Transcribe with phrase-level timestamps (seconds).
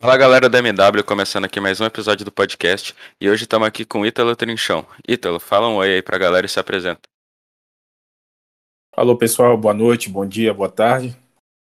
[0.00, 3.84] Fala galera da MW, começando aqui mais um episódio do podcast e hoje estamos aqui
[3.84, 4.86] com Ítalo Trinchão.
[5.08, 7.00] Ítalo, fala um oi aí pra galera e se apresenta.
[8.96, 11.16] Alô pessoal, boa noite, bom dia, boa tarde.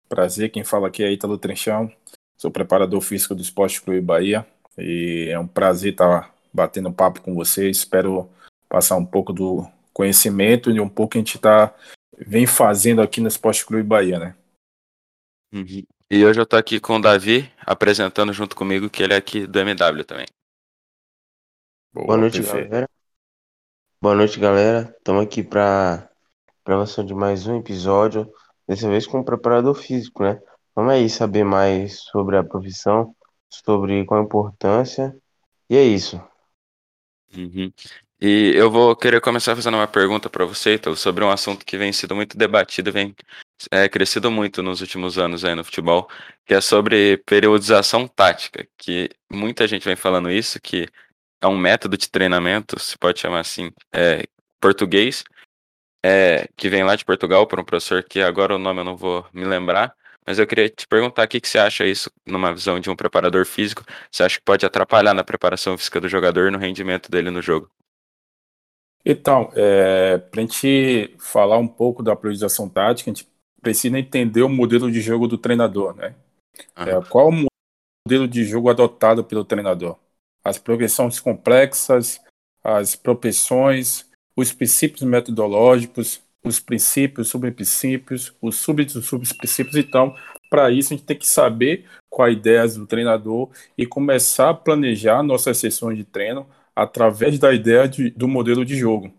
[0.08, 1.92] Prazer, quem fala aqui é Ítalo Trinchão,
[2.38, 7.36] sou preparador físico do Esporte Clube Bahia e é um prazer estar batendo papo com
[7.36, 7.80] vocês.
[7.80, 8.30] Espero
[8.70, 11.76] passar um pouco do conhecimento e um pouco que a gente tá,
[12.18, 14.36] vem fazendo aqui no Esporte Clube Bahia, né?
[15.54, 15.84] Uhum.
[16.14, 19.48] E hoje eu tô aqui com o Davi, apresentando junto comigo, que ele é aqui
[19.48, 20.26] do MW também.
[21.94, 22.68] Boa, Boa noite, perfeito.
[22.68, 22.90] galera.
[24.02, 24.94] Boa noite, galera.
[24.98, 26.12] Estamos aqui para
[26.66, 28.30] gravação de mais um episódio,
[28.68, 30.38] dessa vez com um preparador físico, né?
[30.76, 33.16] Vamos aí saber mais sobre a profissão,
[33.50, 35.16] sobre qual a importância,
[35.70, 36.22] e é isso.
[37.34, 37.72] Uhum.
[38.20, 41.78] E eu vou querer começar fazendo uma pergunta para você, então, sobre um assunto que
[41.78, 43.16] vem sido muito debatido, vem
[43.70, 46.10] é, crescido muito nos últimos anos aí no futebol,
[46.46, 50.88] que é sobre periodização tática, que muita gente vem falando isso, que
[51.42, 54.24] é um método de treinamento, se pode chamar assim, é,
[54.60, 55.24] português,
[56.04, 58.96] é, que vem lá de Portugal por um professor que agora o nome eu não
[58.96, 62.54] vou me lembrar, mas eu queria te perguntar o que, que você acha isso numa
[62.54, 66.48] visão de um preparador físico, você acha que pode atrapalhar na preparação física do jogador
[66.48, 67.70] e no rendimento dele no jogo?
[69.04, 73.31] Então, é, para a gente falar um pouco da priorização tática, a gente
[73.62, 76.16] precisa entender o modelo de jogo do treinador, né?
[76.76, 77.46] É, qual o
[78.08, 79.98] modelo de jogo adotado pelo treinador?
[80.44, 82.20] As progressões complexas,
[82.64, 89.76] as propensões, os princípios metodológicos, os princípios, subprincípios, os subprincípios.
[89.76, 90.16] Então,
[90.50, 95.24] para isso, a gente tem que saber quais ideias do treinador e começar a planejar
[95.24, 99.14] nossas sessões de treino através da ideia de, do modelo de jogo.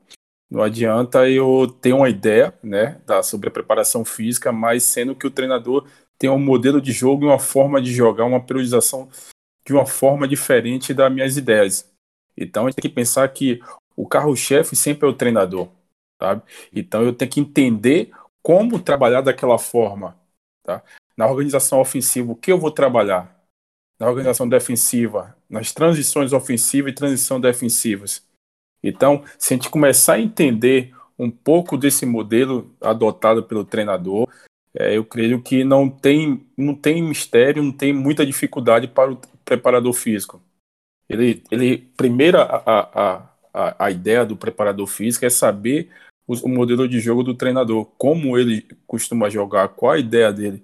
[0.52, 5.26] Não adianta eu ter uma ideia né, da, sobre a preparação física, mas sendo que
[5.26, 9.08] o treinador tem um modelo de jogo e uma forma de jogar, uma priorização
[9.66, 11.90] de uma forma diferente das minhas ideias.
[12.36, 13.62] Então a gente tem que pensar que
[13.96, 15.70] o carro-chefe sempre é o treinador,
[16.20, 16.42] sabe?
[16.70, 18.10] Então eu tenho que entender
[18.42, 20.18] como trabalhar daquela forma,
[20.62, 20.82] tá?
[21.16, 23.42] Na organização ofensiva, o que eu vou trabalhar?
[23.98, 28.22] Na organização defensiva, nas transições ofensivas e transição defensivas.
[28.82, 34.28] Então, se a gente começar a entender um pouco desse modelo adotado pelo treinador,
[34.74, 39.20] é, eu creio que não tem, não tem mistério, não tem muita dificuldade para o
[39.44, 40.42] preparador físico.
[41.08, 45.90] Ele, ele primeiro, a, a, a, ideia do preparador físico é saber
[46.26, 50.62] o, o modelo de jogo do treinador, como ele costuma jogar, qual a ideia dele.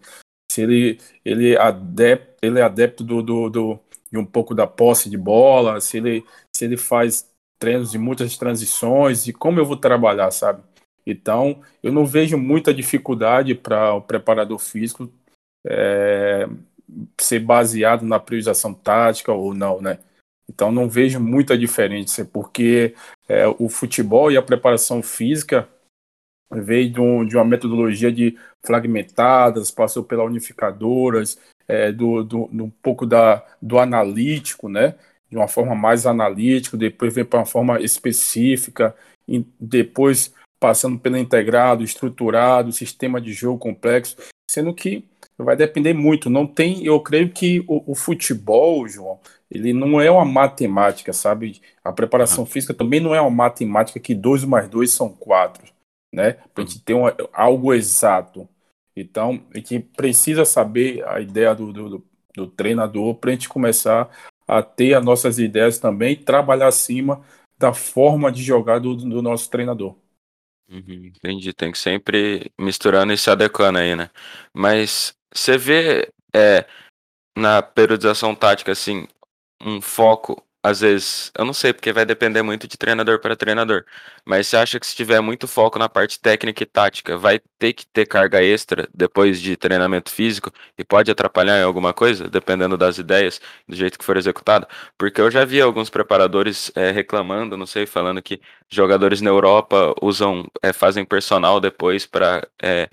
[0.51, 3.81] Se ele, ele, é adepto, ele é adepto do, do, do
[4.11, 6.25] de um pouco da posse de bola, se ele,
[6.57, 7.28] se ele faz
[7.59, 10.63] treinos de muitas transições e como eu vou trabalhar, sabe?
[11.07, 15.11] Então, eu não vejo muita dificuldade para o preparador físico
[15.67, 16.47] é,
[17.21, 19.99] ser baseado na priorização tática ou não, né?
[20.49, 22.95] Então, não vejo muita diferença, porque
[23.29, 25.69] é, o futebol e a preparação física
[26.51, 32.65] veio de, um, de, uma metodologia de fragmentadas, passou pela unificadoras, é, do, do, do,
[32.65, 34.95] um pouco da, do analítico, né?
[35.31, 38.95] De uma forma mais analítica, depois vem para uma forma específica,
[39.27, 44.17] e depois passando pelo integrado, estruturado, sistema de jogo complexo,
[44.51, 45.05] sendo que
[45.37, 46.29] vai depender muito.
[46.29, 51.61] Não tem, eu creio que o, o futebol, João, ele não é uma matemática, sabe?
[51.85, 52.51] A preparação uhum.
[52.51, 55.65] física também não é uma matemática que dois mais dois são quatro,
[56.13, 56.33] né?
[56.55, 58.49] Para a gente ter uma, algo exato.
[58.97, 64.11] Então, a gente precisa saber a ideia do, do, do treinador para a gente começar
[64.49, 67.23] a ter as nossas ideias também trabalhar acima
[67.59, 69.95] da forma de jogar do, do nosso treinador.
[70.71, 74.11] Uhum, entendi, tem que sempre misturando e se adequando aí, né?
[74.53, 76.67] Mas você vê é,
[77.37, 79.07] na periodização tática, assim,
[79.63, 83.85] um foco às vezes, eu não sei, porque vai depender muito de treinador para treinador.
[84.25, 87.73] Mas você acha que se tiver muito foco na parte técnica e tática, vai ter
[87.73, 92.77] que ter carga extra depois de treinamento físico e pode atrapalhar em alguma coisa, dependendo
[92.77, 94.67] das ideias, do jeito que for executado?
[94.99, 99.95] Porque eu já vi alguns preparadores é, reclamando, não sei, falando que jogadores na Europa
[100.03, 102.89] usam, é, fazem personal depois para é,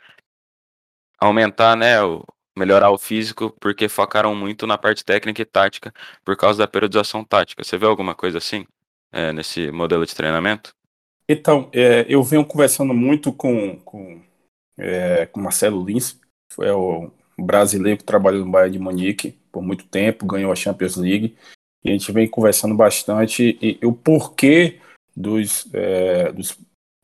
[1.19, 2.23] aumentar, né, o,
[2.57, 5.93] melhorar o físico porque focaram muito na parte técnica e tática
[6.23, 7.63] por causa da periodização tática.
[7.63, 8.65] Você vê alguma coisa assim
[9.11, 10.73] é, nesse modelo de treinamento?
[11.27, 14.21] Então, é, eu venho conversando muito com, com,
[14.77, 16.19] é, com Marcelo Lins,
[16.51, 20.95] foi o brasileiro que trabalhou no Bayern de Munique por muito tempo, ganhou a Champions
[20.95, 21.35] League,
[21.83, 24.79] e a gente vem conversando bastante e, e o porquê
[25.15, 26.57] dos, é, dos,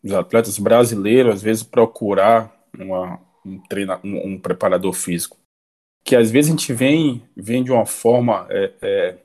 [0.04, 5.38] dos atletas brasileiros às vezes procurar uma, um, treina, um, um preparador físico.
[6.04, 9.18] Que às vezes a gente vem, vem de uma forma é, é,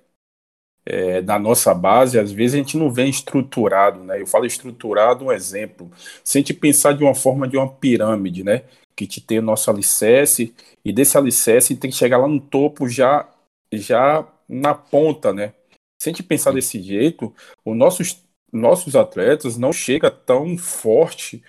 [0.85, 4.21] é, da nossa base, às vezes a gente não vem estruturado, né?
[4.21, 5.91] Eu falo estruturado, um exemplo.
[6.23, 8.63] Se a gente pensar de uma forma de uma pirâmide, né?
[8.95, 12.89] Que te tem o nosso alicerce, e desse alicerce tem que chegar lá no topo
[12.89, 13.29] já,
[13.73, 15.53] já na ponta, né?
[16.01, 17.35] Se a gente pensar desse jeito,
[17.65, 21.43] os nossos, nossos atletas não chega tão forte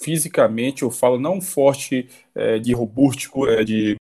[0.00, 3.96] fisicamente, eu falo não forte é, de robústico, é, de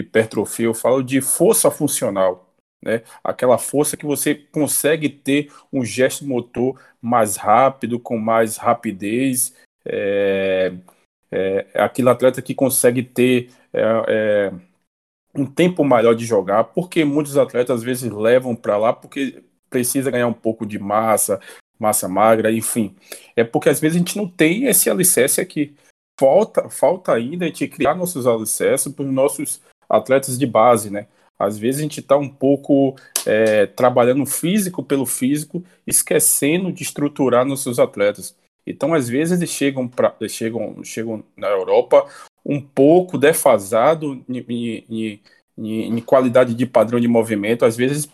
[0.00, 2.52] hipertrofia, eu falo de força funcional,
[2.82, 3.02] né?
[3.22, 9.54] Aquela força que você consegue ter um gesto motor mais rápido, com mais rapidez,
[9.84, 10.72] é,
[11.30, 14.52] é, é aquele atleta que consegue ter é, é,
[15.34, 20.10] um tempo maior de jogar, porque muitos atletas às vezes levam para lá porque precisa
[20.10, 21.40] ganhar um pouco de massa,
[21.78, 22.94] massa magra, enfim.
[23.36, 25.74] É porque às vezes a gente não tem esse alicerce aqui.
[26.18, 31.06] Falta, falta ainda a gente criar nossos alicerces para os nossos atletas de base, né?
[31.38, 37.44] Às vezes a gente está um pouco é, trabalhando físico pelo físico, esquecendo de estruturar
[37.44, 38.36] nossos atletas.
[38.66, 42.06] Então, às vezes eles chegam, pra, chegam, chegam na Europa
[42.44, 45.20] um pouco defasado em,
[45.56, 47.64] em, qualidade de padrão de movimento.
[47.64, 48.08] Às vezes,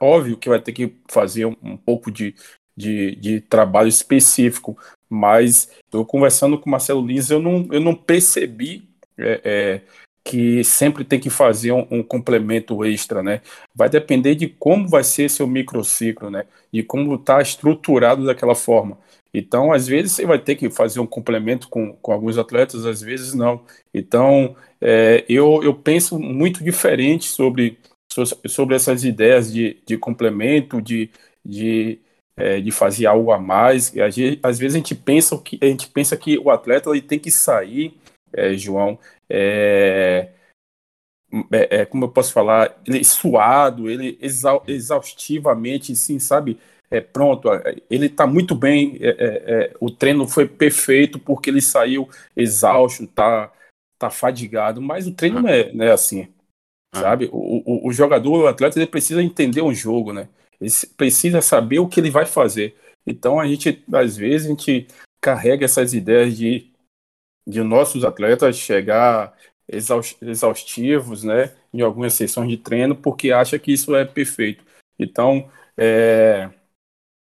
[0.00, 2.34] óbvio que vai ter que fazer um, um pouco de,
[2.76, 7.94] de, de, trabalho específico, mas eu conversando com o Marcelo Lins, eu não, eu não
[7.94, 8.88] percebi
[9.18, 9.80] é, é,
[10.28, 13.40] que sempre tem que fazer um, um, complemento extra, né?
[13.74, 16.44] Vai depender de como vai ser seu microciclo, né?
[16.70, 18.98] De como está estruturado daquela forma.
[19.32, 23.00] Então, às vezes você vai ter que fazer um complemento com, com alguns atletas, às
[23.00, 23.62] vezes não.
[23.94, 27.78] Então, é, eu, eu penso muito diferente sobre,
[28.46, 31.08] sobre essas ideias de, de complemento, de,
[31.42, 31.98] de,
[32.36, 33.94] é, de fazer algo a mais.
[34.42, 37.30] Às vezes a gente pensa que a gente pensa que o atleta ele tem que
[37.30, 37.96] sair
[38.32, 38.98] é, João,
[39.28, 40.30] é,
[41.52, 46.58] é, é, como eu posso falar, ele suado, ele exa exaustivamente, sim, sabe?
[46.90, 52.08] É, pronto, é, ele está muito bem, é, o treino foi perfeito porque ele saiu
[52.34, 53.52] exausto, tá,
[53.98, 56.28] tá fadigado, mas o treino não é, não é assim,
[56.94, 57.00] ah.
[57.00, 57.28] sabe?
[57.32, 60.28] O, o, o, jogador, o atleta, ele precisa entender um jogo, né?
[60.60, 62.74] Ele precisa saber o que ele vai fazer.
[63.06, 64.86] Então a gente, às vezes, a gente
[65.20, 66.70] carrega essas ideias de
[67.48, 69.34] de nossos atletas chegar
[70.22, 74.64] exaustivos, né, em algumas sessões de treino, porque acha que isso é perfeito.
[74.98, 76.50] Então, é,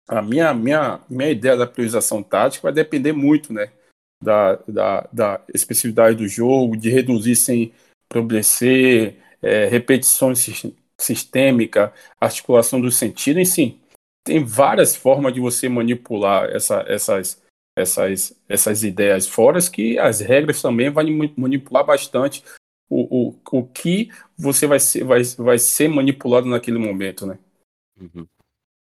[0.08, 3.72] a minha, minha, minha ideia da priorização tática vai depender muito, né,
[4.22, 7.74] da, da, da especificidade do jogo, de reduzir sem
[8.10, 10.66] progredir, é, repetições
[11.00, 13.80] sistêmica, articulação do sentido, enfim,
[14.26, 17.42] tem várias formas de você manipular essa, essas
[17.78, 21.04] essas, essas ideias fora, que as regras também vão
[21.38, 22.44] manipular bastante
[22.90, 27.38] o, o, o que você vai ser, vai, vai ser manipulado naquele momento, né?
[28.00, 28.28] Uhum.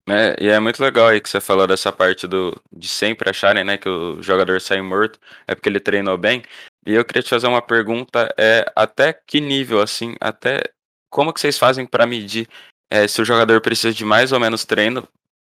[0.08, 3.64] É, e é muito legal aí que você falou dessa parte do, de sempre acharem
[3.64, 6.44] né, que o jogador sai morto é porque ele treinou bem.
[6.86, 10.62] E eu queria te fazer uma pergunta, é até que nível, assim, até
[11.10, 12.48] como que vocês fazem para medir
[12.92, 15.08] é, se o jogador precisa de mais ou menos treino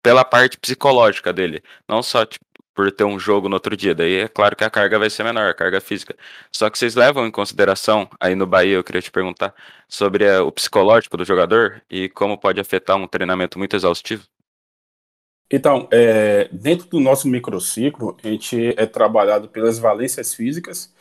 [0.04, 1.64] pela parte psicológica dele?
[1.90, 2.46] Não só tipo,
[2.76, 3.96] por ter um jogo no outro dia.
[3.96, 6.16] Daí é claro que a carga vai ser menor, a carga física.
[6.52, 9.56] Só que vocês levam em consideração, aí no Bahia eu queria te perguntar,
[9.88, 14.24] sobre uh, o psicológico do jogador e como pode afetar um treinamento muito exaustivo?
[15.50, 20.94] Então, é, dentro do nosso microciclo, a gente é trabalhado pelas valências físicas,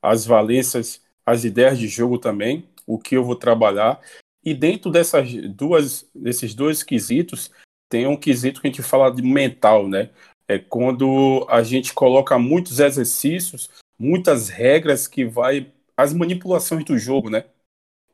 [0.00, 4.00] as valências, as ideias de jogo também, o que eu vou trabalhar.
[4.42, 7.50] E dentro dessas duas, desses dois quesitos,
[7.88, 10.10] tem um quesito que a gente fala de mental, né?
[10.48, 17.28] É quando a gente coloca muitos exercícios, muitas regras que vai as manipulações do jogo,
[17.28, 17.44] né?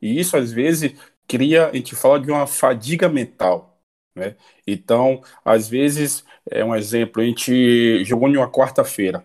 [0.03, 0.99] E isso às vezes
[1.29, 3.79] cria, a gente fala de uma fadiga mental,
[4.17, 4.37] né?
[4.67, 9.25] Então, às vezes, é um exemplo, a gente jogou em uma quarta-feira,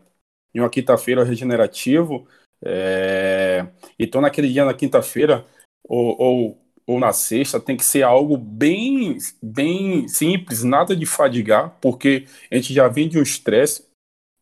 [0.54, 2.28] em uma quinta-feira regenerativo,
[2.64, 3.66] é...
[3.98, 5.46] então naquele dia na quinta-feira
[5.88, 6.59] ou, ou
[6.90, 12.56] ou na sexta tem que ser algo bem, bem simples, nada de fadigar, porque a
[12.56, 13.86] gente já vem de um estresse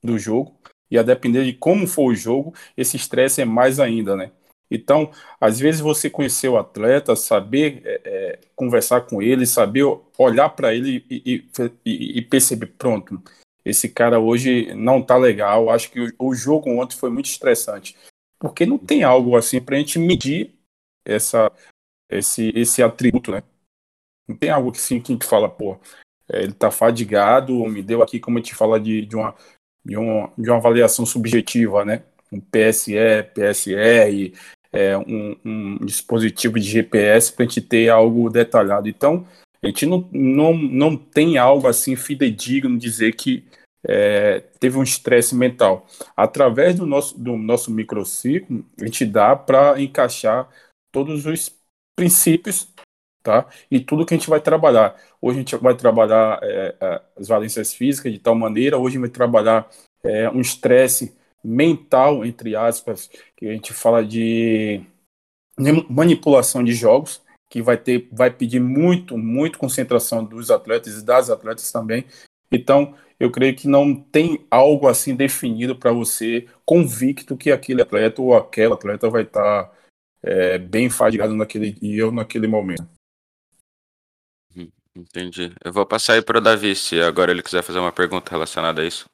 [0.02, 0.58] do jogo,
[0.90, 4.32] e a depender de como for o jogo, esse estresse é mais ainda, né?
[4.72, 5.12] Então,
[5.42, 9.84] às vezes você conhecer o atleta, saber é, é, conversar com ele, saber
[10.18, 11.44] olhar para ele e,
[11.86, 13.22] e, e, perceber, pronto,
[13.66, 17.94] esse cara hoje não tá legal, acho que o, o jogo ontem foi muito estressante.
[18.40, 20.54] Porque não tem algo assim para a gente medir
[21.06, 21.52] essa
[22.10, 23.44] esse, esse atributo, né?
[24.28, 25.80] Não tem algo que sim que fala, pô,
[26.30, 29.36] é, ele tá fadigado, me deu aqui, como a gente fala de, de, uma,
[29.86, 32.04] de, uma, de uma avaliação subjetiva, né?
[32.32, 32.94] Um PSE,
[33.34, 34.34] PSR,
[34.72, 38.90] é, um, um, dispositivo de GPS para a gente ter algo detalhado.
[38.90, 39.26] Então,
[39.64, 43.46] a gente não, não, não tem algo assim fidedigno dizer que
[43.88, 45.88] é, teve um estresse mental.
[46.16, 50.50] Através do nosso, do nosso microciclo, a gente dá para encaixar
[50.92, 51.26] todos os
[51.98, 52.72] princípios
[53.24, 53.48] tá?
[53.70, 54.96] e tudo que a gente vai trabalhar.
[55.20, 59.00] Hoje a gente vai trabalhar é, é as valências físicas de tal maneira, hoje a
[59.00, 59.68] gente vai trabalhar
[60.04, 64.82] é, um estresse mental, entre aspas, que a gente fala de
[65.90, 71.30] manipulação de jogos, que vai ter, vai pedir muito, muito concentração dos atletas e das
[71.30, 72.06] atletas também.
[72.52, 78.22] Então, eu creio que não tem algo assim definido para você convicto que aquele atleta
[78.22, 79.72] ou aquela atleta vai estar tá,
[80.24, 82.88] é, bem fadigado naquele dia ou naquele momento.
[84.56, 85.54] Hum, entendi.
[85.64, 88.82] Eu vou passar aí para o Davi, se agora ele quiser fazer uma pergunta relacionada
[88.82, 89.06] a isso.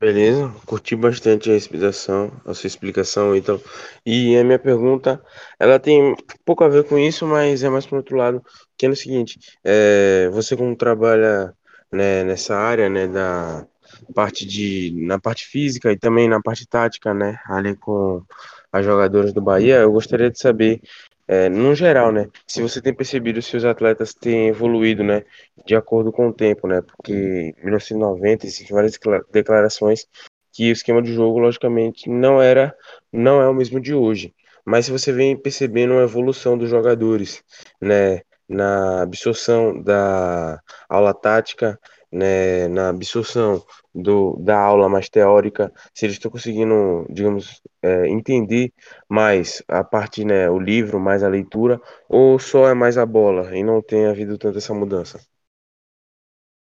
[0.00, 3.60] Beleza, curti bastante a explicação, a sua explicação, então.
[4.06, 5.20] E a minha pergunta,
[5.58, 8.40] ela tem pouco a ver com isso, mas é mais para outro lado,
[8.76, 11.52] que é no seguinte, é, você como trabalha
[11.90, 13.66] né, nessa área, né, da
[14.14, 18.22] parte de, na parte física e também na parte tática, né, ali com
[18.72, 20.80] as jogadoras do Bahia, eu gostaria de saber,
[21.26, 25.24] é, no geral, né, se você tem percebido se os atletas têm evoluído, né,
[25.66, 28.98] de acordo com o tempo, né, porque em 1990 existem várias
[29.30, 30.06] declarações
[30.52, 32.74] que o esquema de jogo, logicamente, não era,
[33.12, 34.34] não é o mesmo de hoje.
[34.64, 37.42] Mas se você vem percebendo uma evolução dos jogadores,
[37.80, 41.78] né, na absorção da aula tática,
[42.10, 48.72] né, na absorção do, da aula mais teórica, se eles estão conseguindo, digamos, é, entender
[49.08, 53.56] mais a parte, né, o livro, mais a leitura, ou só é mais a bola
[53.56, 55.20] e não tem havido tanta essa mudança?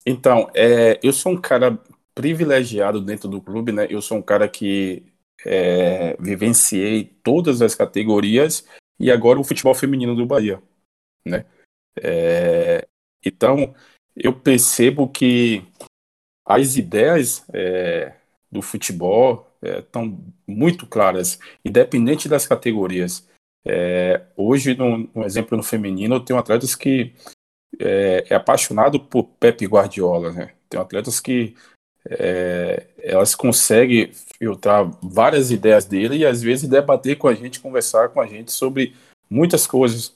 [0.06, 1.78] Então, é, eu sou um cara
[2.16, 3.86] privilegiado dentro do clube, né?
[3.90, 5.06] Eu sou um cara que
[5.46, 8.66] é, vivenciei todas as categorias
[9.00, 10.62] e agora o futebol feminino do Bahia,
[11.26, 11.46] né?
[12.02, 12.88] É,
[13.26, 13.76] então,
[14.18, 15.64] eu percebo que
[16.46, 18.14] as ideias é,
[18.52, 23.28] do futebol estão é, muito claras, independente das categorias.
[23.66, 27.14] É, hoje, no, no, exemplo no feminino, eu tenho atletas que
[27.80, 30.54] é, é apaixonado por Pepe Guardiola, né?
[30.70, 31.56] Tem atletas que
[32.10, 38.10] é, elas conseguem filtrar várias ideias dele e às vezes debater com a gente, conversar
[38.10, 38.96] com a gente sobre
[39.30, 40.16] muitas coisas.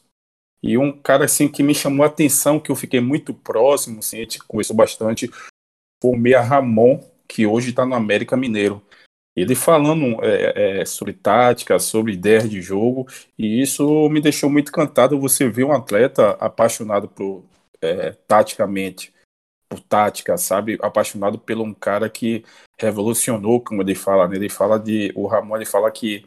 [0.64, 4.18] E um cara assim que me chamou a atenção, que eu fiquei muito próximo, assim,
[4.18, 5.30] a gente conversou bastante,
[6.02, 8.82] foi o Meia Ramon, que hoje está no América Mineiro.
[9.36, 14.70] Ele falando é, é, sobre tática, sobre ideias de jogo, e isso me deixou muito
[14.70, 17.44] encantado você ver um atleta apaixonado por
[17.82, 19.14] é, taticamente,
[19.70, 20.78] por tática, sabe?
[20.82, 22.44] Apaixonado pelo um cara que
[22.78, 24.36] revolucionou, como ele fala, né?
[24.36, 25.12] Ele fala de.
[25.16, 26.26] O Ramon ele fala que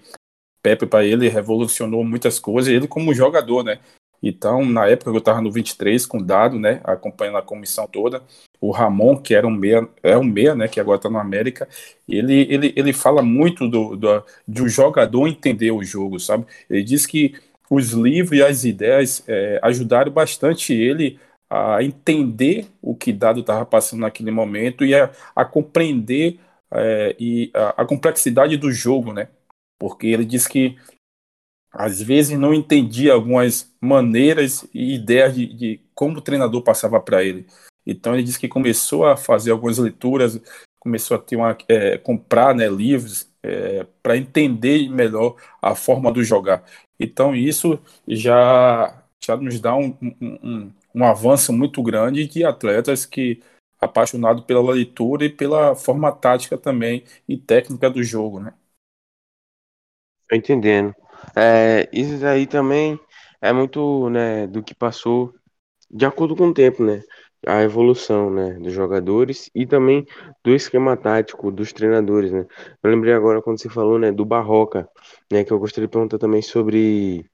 [0.62, 3.80] Pepe para ele revolucionou muitas coisas, ele como jogador, né?
[4.26, 8.22] Então, na época eu estava no 23 com o Dado, né, acompanhando a comissão toda,
[8.58, 11.68] o Ramon, que era um meia, é um meia, né, que agora está no América,
[12.08, 16.46] ele, ele, ele fala muito do, do, um jogador entender o jogo, sabe?
[16.70, 17.34] Ele diz que
[17.68, 21.18] os livros e as ideias é, ajudaram bastante ele
[21.50, 26.38] a entender o que Dado estava passando naquele momento e a, a compreender
[26.70, 29.28] é, e a, a complexidade do jogo, né?
[29.78, 30.76] Porque ele diz que
[31.74, 37.24] às vezes não entendia algumas maneiras e ideias de, de como o treinador passava para
[37.24, 37.46] ele.
[37.84, 40.40] Então ele disse que começou a fazer algumas leituras,
[40.80, 46.22] começou a ter uma é, comprar né, livros é, para entender melhor a forma do
[46.22, 46.64] jogar.
[46.98, 53.42] Então isso já já nos dá um, um, um, avanço muito grande de atletas que
[53.80, 58.52] apaixonados pela leitura e pela forma tática também e técnica do jogo, né?
[60.30, 60.94] Entendendo.
[61.36, 62.98] É, isso aí também
[63.40, 65.32] é muito, né, do que passou
[65.90, 67.02] de acordo com o tempo, né?
[67.46, 70.06] A evolução, né, dos jogadores e também
[70.44, 72.46] do esquema tático dos treinadores, né?
[72.82, 74.88] Eu lembrei agora quando você falou, né, do Barroca,
[75.32, 77.26] né, que eu gostaria de perguntar também sobre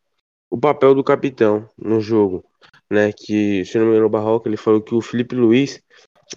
[0.51, 2.45] o papel do capitão no jogo,
[2.91, 3.13] né?
[3.13, 5.83] Que, se não me engano, o Barroca, ele falou que o Felipe Luiz,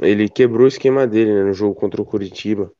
[0.01, 2.71] ele quebrou o esquema dele, né, no jogo contra o Curitiba,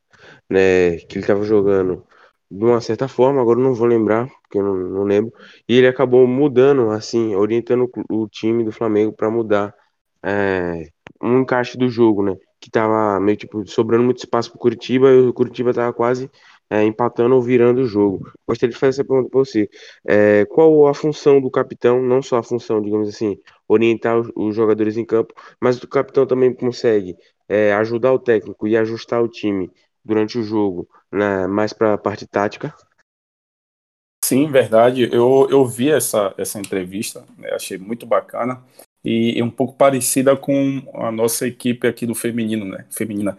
[0.50, 2.04] né, que ele estava jogando
[2.50, 5.32] de uma certa forma, agora não vou lembrar, porque eu não, não lembro,
[5.68, 9.74] e ele acabou mudando, assim, orientando o, o time do Flamengo para mudar
[10.22, 10.88] é,
[11.22, 12.36] um encaixe do jogo, né?
[12.60, 16.30] Que tava meio tipo sobrando muito espaço pro Curitiba e o Curitiba tava quase
[16.70, 18.30] é, empatando ou virando o jogo.
[18.46, 19.68] Gostaria de fazer essa pergunta para você.
[20.06, 24.54] É, qual a função do capitão, não só a função, digamos assim, orientar os, os
[24.56, 27.16] jogadores em campo, mas o capitão também consegue
[27.48, 29.70] é, ajudar o técnico e ajustar o time
[30.04, 32.74] durante o jogo, né, mais para a parte tática?
[34.24, 35.08] Sim, verdade.
[35.12, 37.50] Eu, eu vi essa, essa entrevista, né?
[37.52, 38.64] achei muito bacana
[39.04, 42.86] e, e, um pouco parecida com a nossa equipe aqui do feminino, né?
[42.90, 43.36] Feminina.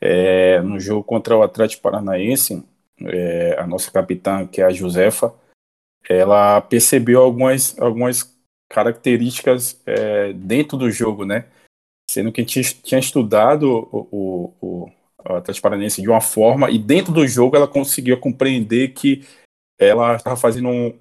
[0.00, 2.64] É, no jogo contra o Atlético Paranaense,
[3.04, 5.34] é, a nossa capitã, que é a Josefa,
[6.08, 8.32] ela percebeu algumas, algumas
[8.68, 11.46] características é, dentro do jogo, né?
[12.08, 14.92] Sendo que a gente tinha estudado o, o, o,
[15.36, 19.26] Atlético Paranaense de uma forma e dentro do jogo ela conseguiu compreender que
[19.78, 20.98] ela estava fazendo um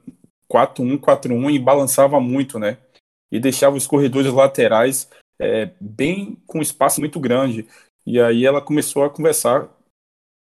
[0.51, 2.77] 4-1, 4-1 e balançava muito, né?
[3.31, 7.67] E deixava os corredores laterais é, bem com espaço muito grande.
[8.05, 9.69] E aí ela começou a conversar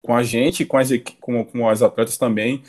[0.05, 2.63] com a gente, com as, com, com as atletas também,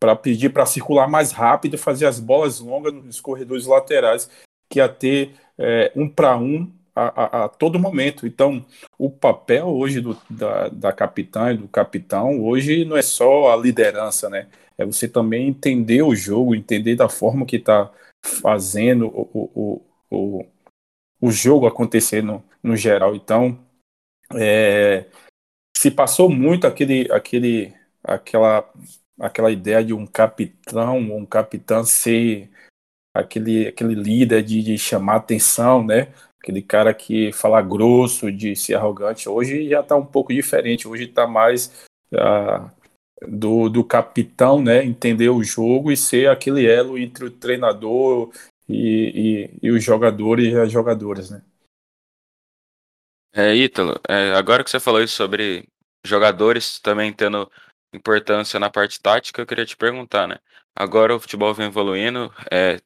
[0.00, 4.30] para pedir para circular mais rápido, fazer as bolas longas nos corredores laterais,
[4.68, 8.26] que ia ter é, um para um a, a, todo momento.
[8.26, 8.64] Então,
[8.98, 13.56] o papel hoje do, da, da capitã e do capitão, hoje não é só a
[13.56, 14.48] liderança, né?
[14.78, 17.90] É você também entender o jogo, entender da forma que está
[18.22, 20.46] fazendo o, o, o,
[21.20, 23.14] o jogo acontecer no, no geral.
[23.14, 23.58] Então,
[24.34, 25.06] é,
[25.76, 27.72] se passou muito aquele, aquele,
[28.02, 28.68] aquela,
[29.20, 32.50] aquela ideia de um capitão, um capitão ser
[33.14, 36.12] aquele, aquele líder de, de chamar atenção, né?
[36.44, 39.30] Aquele cara que fala grosso, de ser arrogante.
[39.30, 40.86] Hoje já está um pouco diferente.
[40.86, 42.70] Hoje está mais uh,
[43.26, 44.84] do, do capitão, né?
[44.84, 48.30] Entender o jogo e ser aquele elo entre o treinador
[48.68, 51.42] e, e, e os jogadores e as jogadoras, né?
[53.32, 55.66] É, Ítalo, é, agora que você falou isso sobre
[56.04, 57.50] jogadores também tendo
[57.90, 60.38] importância na parte tática, eu queria te perguntar, né?
[60.76, 62.78] Agora o futebol vem evoluindo, é,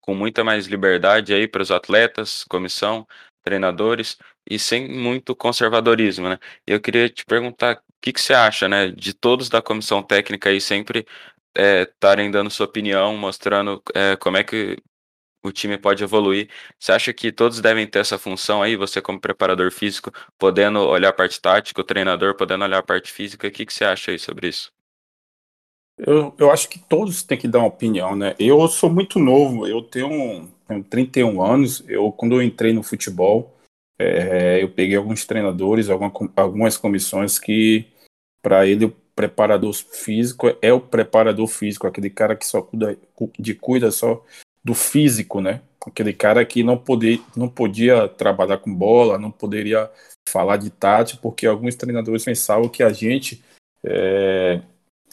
[0.00, 3.06] com muita mais liberdade aí para os atletas, comissão,
[3.42, 6.38] treinadores e sem muito conservadorismo, né?
[6.66, 10.50] Eu queria te perguntar, o que, que você acha, né, de todos da comissão técnica
[10.50, 11.06] aí sempre
[11.56, 14.76] estarem é, dando sua opinião, mostrando é, como é que
[15.44, 16.48] o time pode evoluir.
[16.78, 21.10] Você acha que todos devem ter essa função aí, você como preparador físico, podendo olhar
[21.10, 23.46] a parte tática, o treinador podendo olhar a parte física?
[23.48, 24.72] O que, que você acha aí sobre isso?
[25.96, 28.34] Eu, eu acho que todos têm que dar uma opinião, né?
[28.38, 31.84] Eu sou muito novo, eu tenho, tenho 31 anos.
[31.88, 33.56] Eu, quando eu entrei no futebol,
[33.98, 37.86] é, eu peguei alguns treinadores, alguma, algumas comissões que,
[38.42, 42.98] para ele, o preparador físico é o preparador físico, aquele cara que só cuida,
[43.38, 44.24] de cuida só
[44.64, 45.60] do físico, né?
[45.86, 49.88] Aquele cara que não, poder, não podia trabalhar com bola, não poderia
[50.28, 53.44] falar de tática, porque alguns treinadores pensavam que a gente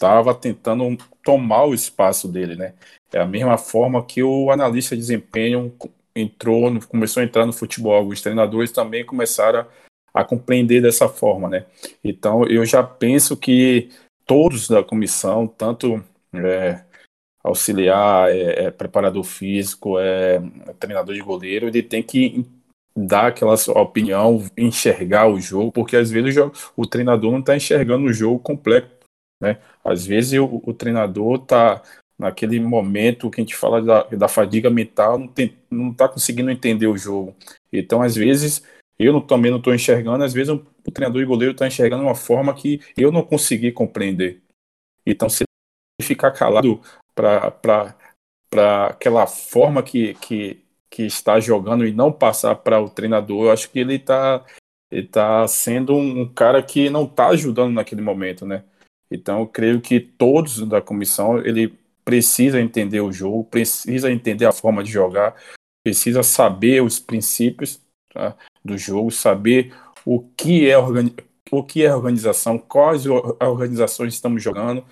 [0.02, 2.74] estava tentando tomar o espaço dele, né?
[3.12, 5.72] É a mesma forma que o analista de desempenho
[6.14, 8.08] entrou, começou a entrar no futebol.
[8.08, 11.66] Os treinadores também começaram a, a compreender dessa forma, né?
[12.02, 13.90] Então eu já penso que
[14.26, 16.02] todos da comissão, tanto
[16.34, 16.82] é,
[17.44, 22.44] auxiliar, é, é preparador físico, é, é, treinador de goleiro, ele tem que
[22.96, 28.06] dar aquela opinião, enxergar o jogo, porque às vezes o, o treinador não está enxergando
[28.06, 29.01] o jogo completo,
[29.42, 29.58] né?
[29.84, 31.82] Às vezes o, o treinador está
[32.16, 35.18] naquele momento que a gente fala da, da fadiga mental,
[35.68, 37.34] não está conseguindo entender o jogo.
[37.72, 38.62] Então, às vezes,
[38.96, 42.02] eu não, também não estou enxergando, às vezes o, o treinador e goleiro está enxergando
[42.02, 44.40] de uma forma que eu não consegui compreender.
[45.04, 45.42] Então, se
[46.00, 46.80] ficar calado
[47.12, 47.96] para
[48.86, 53.68] aquela forma que, que, que está jogando e não passar para o treinador, eu acho
[53.68, 54.44] que ele está
[54.92, 58.62] ele tá sendo um cara que não está ajudando naquele momento, né?
[59.12, 64.52] Então eu creio que todos da comissão ele precisa entender o jogo, precisa entender a
[64.52, 65.36] forma de jogar,
[65.84, 67.80] precisa saber os princípios
[68.12, 70.76] tá, do jogo, saber o que é
[71.50, 74.82] o que é organização, quais organizações estamos jogando,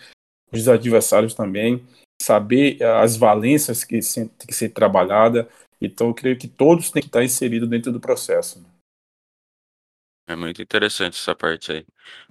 [0.53, 1.83] os adversários também,
[2.21, 5.49] saber as valências que tem que ser trabalhada.
[5.81, 8.63] Então, eu creio que todos têm que estar inseridos dentro do processo.
[10.31, 11.87] É muito interessante essa parte aí.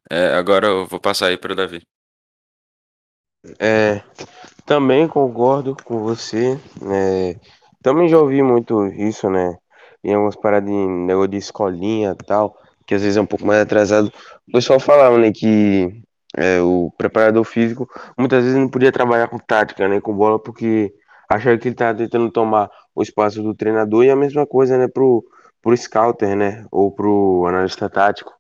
[0.09, 1.81] É, agora eu vou passar aí para o Davi.
[3.59, 4.01] É,
[4.65, 6.57] também concordo com você.
[6.89, 7.35] É,
[7.83, 9.53] também já ouvi muito isso, né?
[10.01, 12.57] Em algumas paradas de negócio de escolinha e tal,
[12.87, 14.13] que às vezes é um pouco mais atrasado.
[14.47, 16.01] O pessoal falava, né, que
[16.37, 17.85] é, o preparador físico
[18.17, 20.93] muitas vezes não podia trabalhar com tática, né, com bola, porque
[21.27, 24.87] achava que ele estava tentando tomar o espaço do treinador e a mesma coisa, né,
[24.87, 25.21] pro,
[25.61, 28.33] pro scouter, né, ou pro analista tático,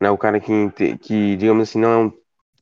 [0.00, 2.12] né, o cara que, que digamos assim, não é um,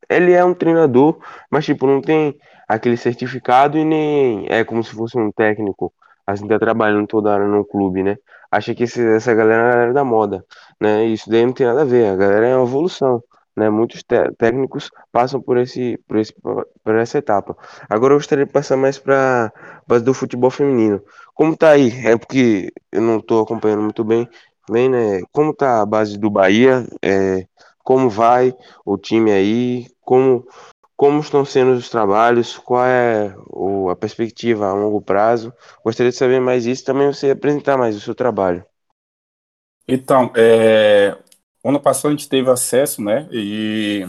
[0.08, 1.18] ele é um treinador,
[1.50, 5.92] mas tipo, não tem aquele certificado e nem é como se fosse um técnico,
[6.26, 8.16] assim, tá trabalhando toda hora no clube, né,
[8.50, 10.44] acha que esse, essa galera é da moda,
[10.80, 13.22] né, isso daí não tem nada a ver, a galera é uma evolução,
[13.56, 13.70] né?
[13.70, 14.02] Muitos
[14.38, 17.56] técnicos passam por esse, por esse, por essa etapa.
[17.88, 19.52] Agora eu gostaria de passar mais para
[19.86, 21.02] base do futebol feminino.
[21.34, 21.90] Como tá aí?
[22.06, 24.28] É porque eu não estou acompanhando muito bem,
[24.70, 25.20] bem, né?
[25.32, 26.86] Como tá a base do Bahia?
[27.02, 27.46] É,
[27.82, 29.86] como vai o time aí?
[30.00, 30.46] Como
[31.02, 32.56] como estão sendo os trabalhos?
[32.56, 33.34] Qual é
[33.90, 35.52] a perspectiva a longo prazo?
[35.84, 36.84] Gostaria de saber mais isso.
[36.84, 38.64] Também você apresentar mais o seu trabalho.
[39.88, 41.18] Então, é,
[41.64, 43.28] ano passado a gente teve acesso, né?
[43.32, 44.06] E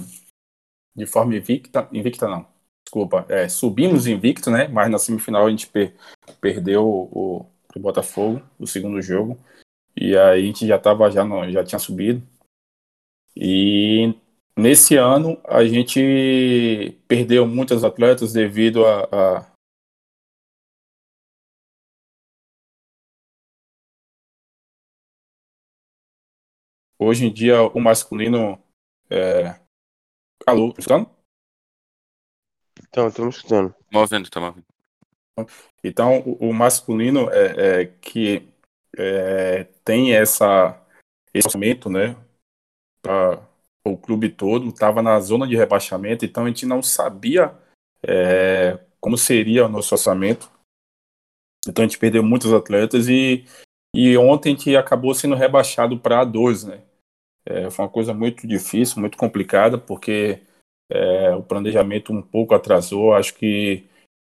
[0.95, 2.45] de forma invicta, invicta não,
[2.85, 4.67] desculpa, é, subimos invicto, né?
[4.67, 5.95] Mas na semifinal a gente per,
[6.39, 9.37] perdeu o, o, Botafogo, o segundo jogo,
[9.95, 12.21] e aí a gente já tava já já tinha subido.
[13.35, 14.13] E
[14.55, 19.52] nesse ano a gente perdeu muitos atletas devido a, a
[27.03, 28.57] Hoje em dia, o masculino.
[29.09, 29.59] É...
[30.47, 31.09] Alô, tá escutando?
[32.87, 33.75] Então, estamos escutando.
[33.91, 34.65] Movendo, tá movendo.
[35.83, 38.47] Então, o, o masculino é, é que
[38.97, 40.81] é, tem essa,
[41.33, 42.15] esse orçamento, né?
[43.01, 43.45] Para
[43.85, 47.53] o clube todo, estava na zona de rebaixamento, então a gente não sabia
[48.01, 50.49] é, como seria o nosso orçamento.
[51.67, 53.45] Então a gente perdeu muitos atletas e,
[53.93, 56.92] e ontem a gente acabou sendo rebaixado para A2, né?
[57.45, 60.39] É, foi uma coisa muito difícil, muito complicada, porque
[60.89, 63.13] é, o planejamento um pouco atrasou.
[63.13, 63.83] Acho que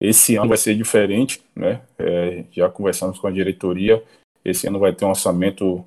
[0.00, 1.82] esse ano vai ser diferente, né?
[1.98, 4.02] É, já conversamos com a diretoria.
[4.44, 5.84] Esse ano vai ter um orçamento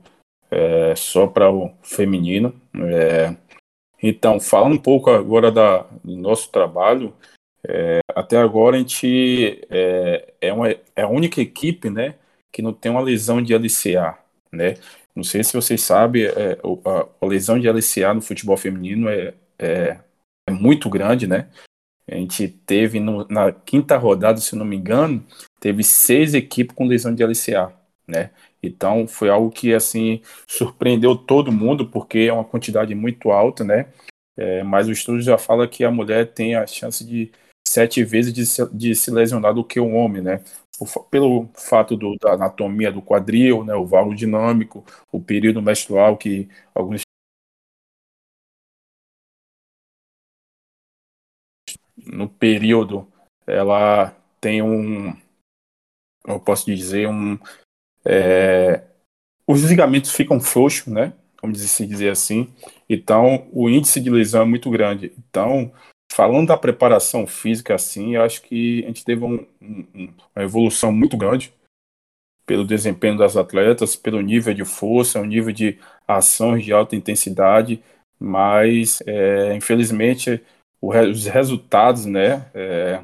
[0.49, 2.53] é, só para o feminino.
[2.75, 3.35] É,
[4.03, 7.13] então, falando um pouco agora da, do nosso trabalho,
[7.67, 12.15] é, até agora a gente é, uma, é a única equipe, né,
[12.51, 14.17] que não tem uma lesão de LCA,
[14.51, 14.75] né?
[15.15, 19.33] Não sei se vocês sabem, é, a, a, lesão de LCA no futebol feminino é,
[19.59, 19.99] é,
[20.47, 21.49] é muito grande, né?
[22.07, 25.25] A gente teve no, na quinta rodada, se não me engano,
[25.59, 27.73] teve seis equipes com lesão de LCA,
[28.07, 28.31] né?
[28.63, 33.87] Então foi algo que assim surpreendeu todo mundo porque é uma quantidade muito alta, né?
[34.37, 37.31] É, mas o estudo já fala que a mulher tem a chance de
[37.71, 40.43] sete vezes de se, de se lesionar do que o homem, né?
[41.09, 46.49] pelo fato do, da anatomia do quadril, né, o valo dinâmico, o período menstrual que
[46.73, 47.01] alguns
[51.97, 53.07] no período
[53.45, 55.15] ela tem um,
[56.25, 57.37] eu posso dizer um,
[58.05, 58.83] é,
[59.47, 61.13] os ligamentos ficam frouxos, né?
[61.41, 62.53] Vamos dizer assim.
[62.87, 65.11] Então o índice de lesão é muito grande.
[65.17, 65.71] Então
[66.13, 70.91] falando da preparação física, assim, eu acho que a gente teve um, um, uma evolução
[70.91, 71.53] muito grande
[72.45, 77.81] pelo desempenho das atletas, pelo nível de força, o nível de ações de alta intensidade,
[78.19, 80.43] mas é, infelizmente
[80.81, 83.01] o, os resultados, né, é,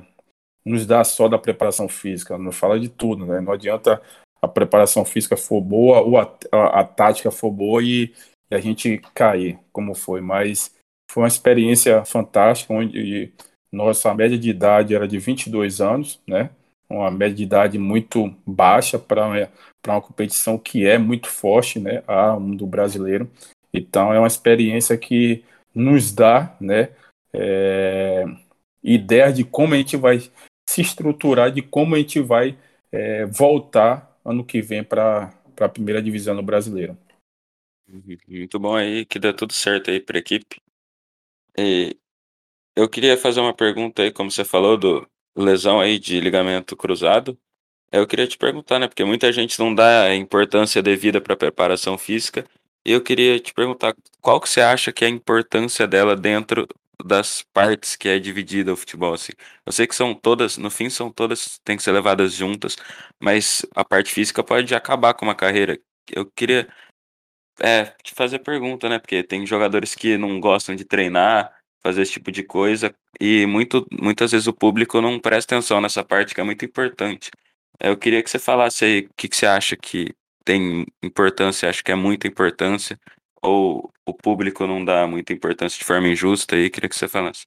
[0.65, 3.39] nos dá só da preparação física, não fala de tudo, né?
[3.39, 4.01] Não adianta
[4.41, 8.13] a preparação física for boa ou a, a, a tática for boa e,
[8.51, 10.75] e a gente cair, como foi, mas
[11.09, 13.31] foi uma experiência fantástica, onde
[13.71, 16.49] nossa média de idade era de 22 anos, né?
[16.89, 19.49] Uma média de idade muito baixa para
[19.85, 22.03] uma, competição que é muito forte, né?
[22.07, 23.29] A um do brasileiro.
[23.73, 25.43] Então é uma experiência que
[25.73, 26.89] nos dá, né?
[27.33, 28.25] É,
[28.83, 30.19] ideia de como a gente vai
[30.69, 32.57] se estruturar, de como a gente vai
[32.91, 36.97] é, voltar ano que vem para a primeira divisão no brasileiro.
[38.27, 40.57] Muito bom aí, que dá tudo certo aí para a equipe.
[41.59, 41.97] E
[42.75, 47.37] eu queria fazer uma pergunta aí, como você falou do lesão aí de ligamento cruzado.
[47.91, 48.87] Eu queria te perguntar, né?
[48.87, 52.45] Porque muita gente não dá importância devida para a preparação física.
[52.85, 56.67] E eu queria te perguntar, qual que você acha que é a importância dela dentro
[57.05, 59.33] das partes que é dividida o futebol, assim?
[59.65, 62.77] Eu sei que são todas, no fim são todas, tem que ser levadas juntas,
[63.21, 65.79] mas a parte física pode acabar com uma carreira.
[66.11, 66.67] Eu queria
[67.59, 68.99] é, te fazer pergunta, né?
[68.99, 73.85] Porque tem jogadores que não gostam de treinar, fazer esse tipo de coisa, e muito,
[73.91, 77.31] muitas vezes o público não presta atenção nessa parte que é muito importante.
[77.79, 81.83] Eu queria que você falasse aí o que, que você acha que tem importância, acha
[81.83, 82.99] que é muita importância,
[83.41, 87.43] ou o público não dá muita importância de forma injusta aí, queria que você falasse.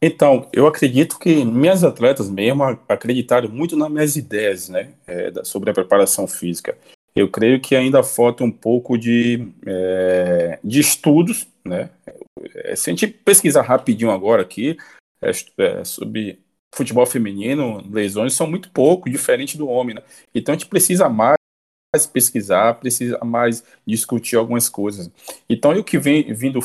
[0.00, 5.70] Então, eu acredito que minhas atletas mesmo acreditaram muito nas minhas ideias, né, é, sobre
[5.70, 6.78] a preparação física.
[7.14, 11.90] Eu creio que ainda falta um pouco de, é, de estudos, né?
[12.54, 14.76] É, se a gente pesquisar rapidinho agora aqui
[15.20, 16.38] é, é, sobre
[16.74, 20.02] futebol feminino, lesões são muito pouco, diferente do homem, né?
[20.34, 21.38] Então a gente precisa mais
[22.12, 25.10] pesquisar, precisa mais discutir algumas coisas.
[25.48, 26.60] Então, eu que vim, vim do,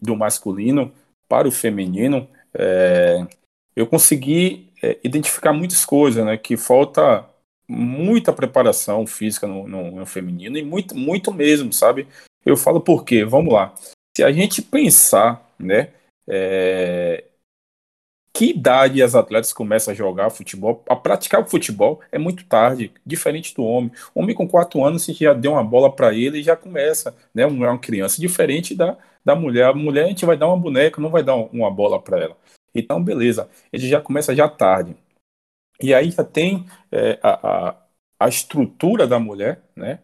[0.00, 0.92] do masculino
[1.28, 3.26] para o feminino, é,
[3.74, 6.36] eu consegui é, identificar muitas coisas, né?
[6.36, 7.24] Que falta
[7.68, 12.06] muita preparação física no, no, no, feminino e muito, muito mesmo, sabe?
[12.44, 13.24] Eu falo por quê?
[13.24, 13.74] Vamos lá.
[14.16, 15.92] Se a gente pensar, né?
[16.28, 17.24] É,
[18.36, 22.92] que idade as atletas começam a jogar futebol, a praticar o futebol é muito tarde,
[23.04, 23.90] diferente do homem.
[24.14, 27.44] Homem com quatro anos, se já deu uma bola para ele, já começa, né?
[27.44, 29.64] É uma criança, diferente da, da mulher.
[29.64, 32.36] A mulher a gente vai dar uma boneca, não vai dar uma bola para ela.
[32.74, 34.94] Então, beleza, ele já começa já tarde.
[35.80, 37.76] E aí já tem é, a, a,
[38.20, 40.00] a estrutura da mulher, né?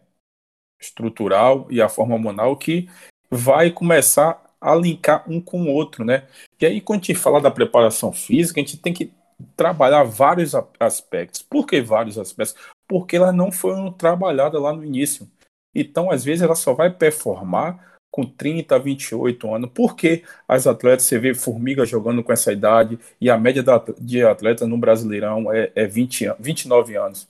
[0.79, 2.89] Estrutural e a forma hormonal que
[3.29, 6.27] vai começar a linkar um com o outro, né?
[6.59, 9.11] E aí, quando a gente fala da preparação física, a gente tem que
[9.57, 11.41] trabalhar vários aspectos.
[11.41, 12.55] Por que vários aspectos?
[12.87, 15.29] Porque ela não foi trabalhada lá no início.
[15.75, 19.71] Então, às vezes, ela só vai performar com 30, 28 anos.
[19.73, 23.65] Por que as atletas, você vê formiga jogando com essa idade e a média
[23.99, 27.27] de atletas no Brasileirão é, é 20, 29 anos?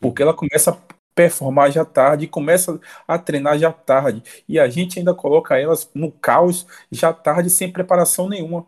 [0.00, 0.80] Porque ela começa
[1.14, 4.22] performar já tarde, começa a treinar já tarde.
[4.48, 8.66] E a gente ainda coloca elas no caos já tarde, sem preparação nenhuma.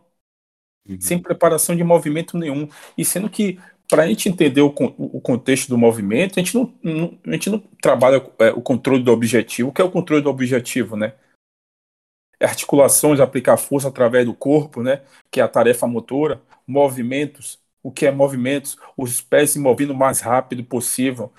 [0.86, 1.00] Uhum.
[1.00, 2.68] Sem preparação de movimento nenhum.
[2.98, 6.74] E sendo que, para a gente entender o, o, contexto do movimento, a gente não,
[6.82, 9.70] não a gente não trabalha é, o controle do objetivo.
[9.70, 11.14] O que é o controle do objetivo, né?
[12.40, 15.02] Articulações, aplicar força através do corpo, né?
[15.30, 16.40] Que é a tarefa motora.
[16.66, 18.76] Movimentos, o que é movimentos?
[18.96, 21.32] Os pés se movendo o mais rápido possível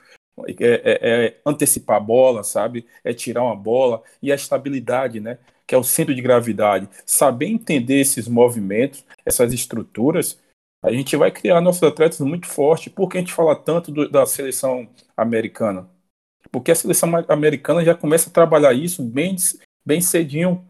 [0.48, 2.86] é, é, é, antecipar a bola, sabe?
[3.04, 5.38] É tirar uma bola e a estabilidade, né?
[5.68, 6.90] Que é o centro de gravidade.
[7.06, 10.40] Saber entender esses movimentos, essas estruturas,
[10.84, 12.92] a gente vai criar nossos atletas muito fortes.
[12.92, 15.88] Por que a gente fala tanto do, da seleção americana?
[16.52, 19.36] Porque a seleção americana já começa a trabalhar isso bem,
[19.86, 20.66] bem cedinho.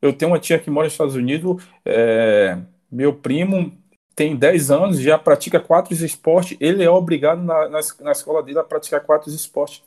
[0.00, 2.58] Eu tenho uma tia que mora nos Estados Unidos, é,
[2.90, 3.76] meu primo
[4.14, 8.58] tem 10 anos, já pratica quatro esportes, ele é obrigado na, na, na escola dele
[8.58, 9.82] a praticar quatro esportes.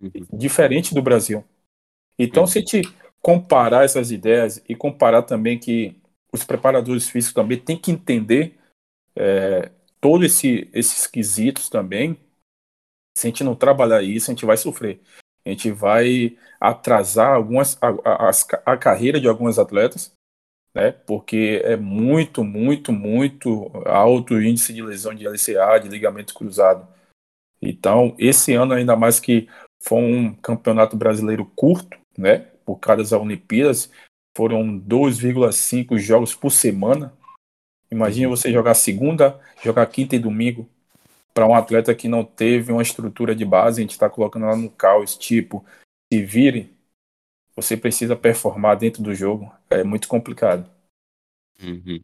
[0.00, 0.10] Uhum.
[0.32, 1.44] Diferente do Brasil.
[2.18, 2.46] Então, uhum.
[2.46, 2.82] se a gente
[3.20, 5.96] comparar essas ideias e comparar também que
[6.32, 8.58] os preparadores físicos também têm que entender
[9.16, 12.18] é, todos esse, esses quesitos também,
[13.16, 15.00] se a gente não trabalhar isso, a gente vai sofrer.
[15.48, 18.30] A gente vai atrasar algumas, a, a,
[18.72, 20.12] a carreira de alguns atletas
[20.78, 20.92] né?
[20.92, 26.86] Porque é muito, muito, muito alto o índice de lesão de LCA, de ligamento cruzado.
[27.60, 29.48] Então, esse ano, ainda mais que
[29.82, 32.46] foi um campeonato brasileiro curto, né?
[32.64, 33.90] Por causa das Olimpíadas,
[34.36, 37.12] foram 2,5 jogos por semana.
[37.90, 38.36] Imagina uhum.
[38.36, 40.68] você jogar segunda, jogar quinta e domingo
[41.38, 44.56] para um atleta que não teve uma estrutura de base, a gente está colocando lá
[44.56, 45.64] no caos, tipo,
[46.12, 46.76] se vire,
[47.54, 49.48] você precisa performar dentro do jogo.
[49.70, 50.68] É muito complicado.
[51.62, 52.00] Uhum.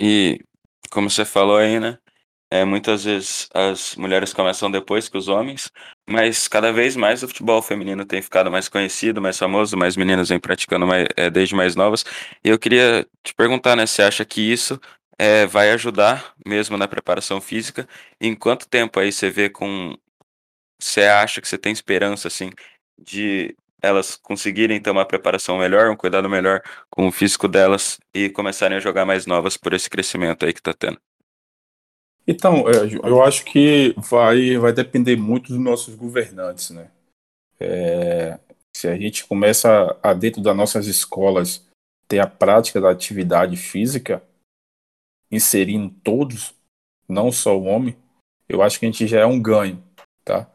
[0.00, 0.40] E
[0.90, 1.98] como você falou aí, né?
[2.50, 5.70] É, muitas vezes as mulheres começam depois que os homens,
[6.08, 10.30] mas cada vez mais o futebol feminino tem ficado mais conhecido, mais famoso, mais meninas
[10.30, 12.02] vêm praticando mais, é, desde mais novas.
[12.42, 13.84] E eu queria te perguntar, né?
[13.84, 14.80] Você acha que isso
[15.18, 17.88] é, vai ajudar mesmo na preparação física?
[18.20, 19.96] Em quanto tempo aí você vê com.
[20.80, 22.50] Você acha que você tem esperança, assim,
[22.96, 28.28] de elas conseguirem ter uma preparação melhor, um cuidado melhor com o físico delas e
[28.28, 31.00] começarem a jogar mais novas por esse crescimento aí que tá tendo?
[32.26, 36.90] Então, é, eu acho que vai, vai depender muito dos nossos governantes, né?
[37.58, 38.38] É,
[38.76, 41.66] se a gente começa a, dentro das nossas escolas,
[42.06, 44.22] ter a prática da atividade física,
[45.30, 46.54] inserindo todos,
[47.08, 47.96] não só o homem,
[48.48, 49.82] eu acho que a gente já é um ganho,
[50.24, 50.50] tá?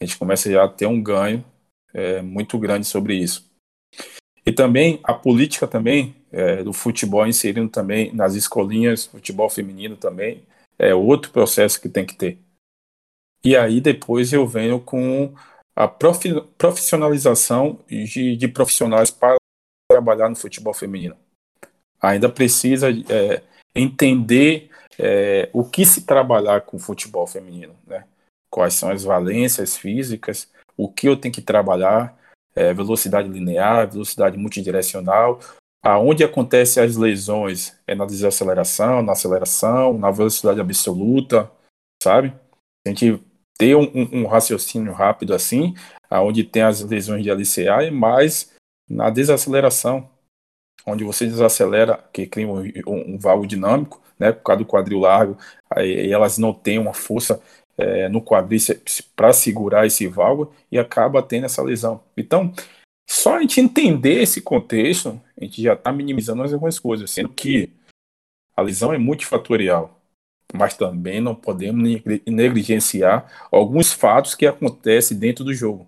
[0.00, 1.44] A gente começa já a ter um ganho
[1.94, 3.50] é, muito grande sobre isso.
[4.44, 10.44] E também a política também é, do futebol inserindo também nas escolinhas, futebol feminino também,
[10.78, 12.38] é outro processo que tem que ter.
[13.42, 15.34] E aí depois eu venho com
[15.74, 19.36] a profissionalização de, de profissionais para
[19.90, 21.16] trabalhar no futebol feminino.
[22.00, 23.42] Ainda precisa é,
[23.76, 28.04] entender é, o que se trabalhar com futebol feminino, né?
[28.50, 32.16] Quais são as valências físicas, o que eu tenho que trabalhar,
[32.54, 35.40] é, velocidade linear, velocidade multidirecional,
[35.84, 41.50] aonde acontecem as lesões é na desaceleração, na aceleração, na velocidade absoluta,
[42.02, 42.34] sabe?
[42.84, 43.22] A gente
[43.58, 45.74] ter um, um, raciocínio rápido assim,
[46.10, 48.52] aonde tem as lesões de LCA, e mais
[48.88, 50.08] na desaceleração,
[50.86, 55.00] onde você desacelera, que cria um, um, um valvo dinâmico, né, por causa do quadril
[55.00, 55.36] largo,
[55.68, 57.42] aí elas não têm uma força
[57.76, 62.02] é, no quadríceps para segurar esse válvula e acaba tendo essa lesão.
[62.16, 62.52] Então,
[63.08, 67.70] só a gente entender esse contexto, a gente já está minimizando algumas coisas, sendo que
[68.56, 70.00] a lesão é multifatorial,
[70.54, 75.86] mas também não podemos negligenciar alguns fatos que acontecem dentro do jogo.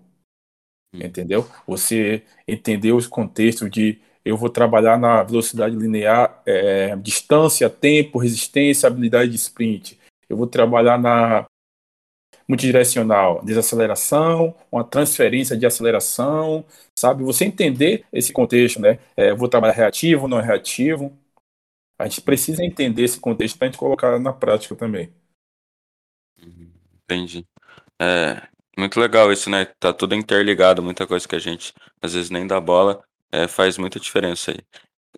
[0.93, 0.99] Hum.
[1.03, 1.47] Entendeu?
[1.67, 3.99] Você entendeu os contextos de
[4.29, 9.99] eu vou trabalhar na velocidade linear, é, distância, tempo, resistência, habilidade de sprint.
[10.29, 11.45] Eu vou trabalhar na
[12.47, 16.65] multidirecional, desaceleração, uma transferência de aceleração,
[16.97, 17.23] sabe?
[17.23, 18.99] Você entender esse contexto, né?
[19.15, 21.15] É, vou trabalhar reativo, não reativo.
[21.97, 25.11] A gente precisa entender esse contexto para a gente colocar na prática também.
[27.03, 27.45] Entendi.
[28.01, 29.65] É, muito legal isso, né?
[29.79, 33.77] Tá tudo interligado, muita coisa que a gente às vezes nem dá bola, é, faz
[33.77, 34.59] muita diferença aí.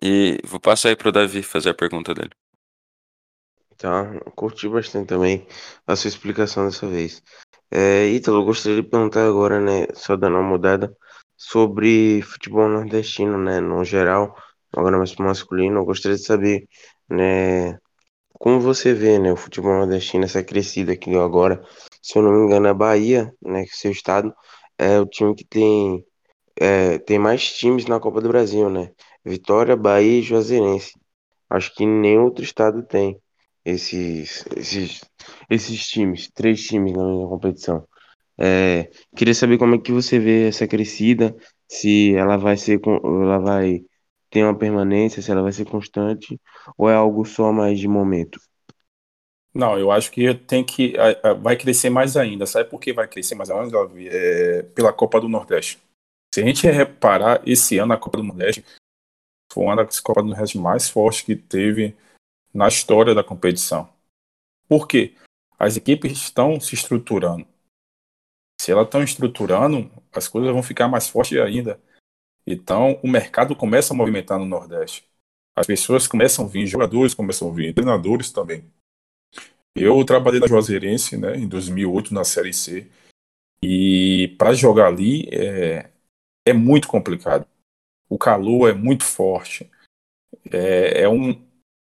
[0.02, 2.30] E vou passar aí pro Davi fazer a pergunta dele.
[3.76, 4.04] Tá,
[4.36, 5.46] curti bastante também
[5.86, 7.22] a sua explicação dessa vez.
[7.70, 10.94] É, Ítalo, eu gostaria de perguntar agora, né, só dando uma mudada,
[11.36, 14.36] sobre futebol nordestino, né, no geral,
[14.76, 16.68] agora mais masculino, eu gostaria de saber,
[17.08, 17.78] né,
[18.34, 21.64] como você vê, né, o futebol nordestino, essa crescida que deu agora,
[22.02, 24.34] se eu não me engano, a Bahia, né, que é seu estado,
[24.78, 26.04] é o time que tem,
[26.62, 28.92] é, tem mais times na Copa do Brasil, né,
[29.24, 30.92] Vitória, Bahia e Juazeirense.
[31.50, 33.18] Acho que nenhum outro estado tem
[33.64, 35.00] esses, esses,
[35.50, 37.86] esses times, três times na mesma competição.
[38.38, 41.34] É, queria saber como é que você vê essa crescida,
[41.68, 43.80] se ela vai ser, ela vai
[44.30, 46.40] ter uma permanência, se ela vai ser constante,
[46.78, 48.40] ou é algo só mais de momento?
[49.54, 50.94] Não, eu acho que tem que
[51.42, 52.46] vai crescer mais ainda.
[52.46, 55.78] Sabe por que vai crescer mais ainda, É, pela Copa do Nordeste.
[56.34, 58.64] Se a gente reparar, esse ano a Copa do Nordeste
[59.52, 61.94] foi uma das Copas do Nordeste mais fortes que teve
[62.54, 63.92] na história da competição.
[64.66, 65.14] Por quê?
[65.58, 67.46] As equipes estão se estruturando.
[68.58, 71.78] Se elas estão estruturando, as coisas vão ficar mais fortes ainda.
[72.46, 75.04] Então, o mercado começa a movimentar no Nordeste.
[75.54, 78.64] As pessoas começam a vir, jogadores começam a vir, treinadores também.
[79.76, 82.90] Eu trabalhei na Juazeirense, né, em 2008 na Série C.
[83.62, 85.91] E para jogar ali é,
[86.46, 87.46] é muito complicado.
[88.08, 89.70] O calor é muito forte.
[90.50, 91.40] É, é um,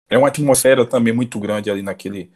[0.08, 2.30] é uma atmosfera também muito grande ali naquele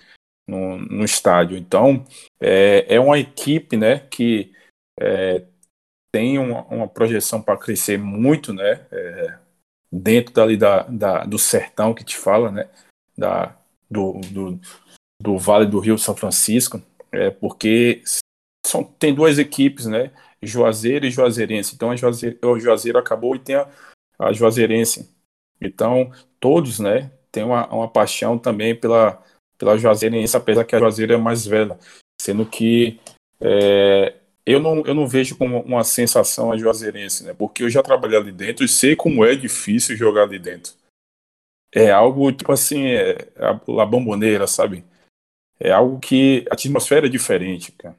[0.48, 1.56] no, no estádio.
[1.56, 2.04] Então
[2.40, 4.52] é, é uma equipe, né, que
[4.98, 5.44] é,
[6.10, 9.38] tem uma, uma projeção para crescer muito, né, é,
[9.92, 12.68] dentro dali da, da, do sertão que te fala, né,
[13.16, 13.56] da,
[13.90, 14.60] do, do,
[15.20, 18.02] do Vale do Rio São Francisco, é, porque
[18.64, 20.10] são, tem duas equipes, né,
[20.42, 21.74] Juazeiro e Juazeirense.
[21.74, 23.68] Então a Juazeiro, o Juazeiro acabou e tem a,
[24.18, 25.14] a Juazeirense.
[25.60, 29.22] Então todos, né, tem uma, uma paixão também pela,
[29.56, 31.78] pela Juazeirense, apesar que a Juazeiro é mais velha,
[32.20, 33.00] sendo que
[33.40, 34.14] é,
[34.46, 37.34] eu, não, eu não vejo como uma sensação a Juazeirense, né?
[37.34, 40.72] Porque eu já trabalhei ali dentro e sei como é difícil jogar ali dentro.
[41.72, 43.50] É algo tipo assim, é, a,
[43.82, 44.84] a bomboneira, sabe?
[45.60, 47.96] É algo que a atmosfera é diferente, cara.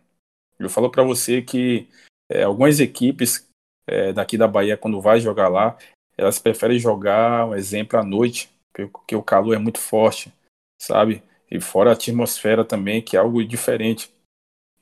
[0.58, 1.88] Eu falo para você que
[2.30, 3.48] é, algumas equipes
[3.88, 5.78] é, daqui da Bahia, quando vai jogar lá,
[6.18, 10.32] elas preferem jogar, um exemplo, à noite, porque o calor é muito forte,
[10.80, 11.24] sabe?
[11.50, 14.12] E fora a atmosfera também, que é algo diferente.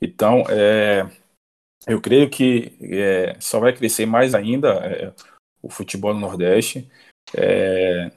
[0.01, 1.10] Então, é,
[1.88, 5.13] eu creio que é, só vai crescer mais ainda é,
[5.62, 6.89] o futebol no Nordeste,
[7.36, 8.12] é,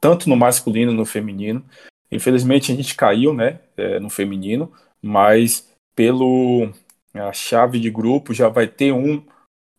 [0.00, 1.64] tanto no masculino no feminino.
[2.10, 4.72] Infelizmente a gente caiu, né, é, no feminino,
[5.02, 6.72] mas pelo
[7.14, 9.24] a chave de grupo já vai ter um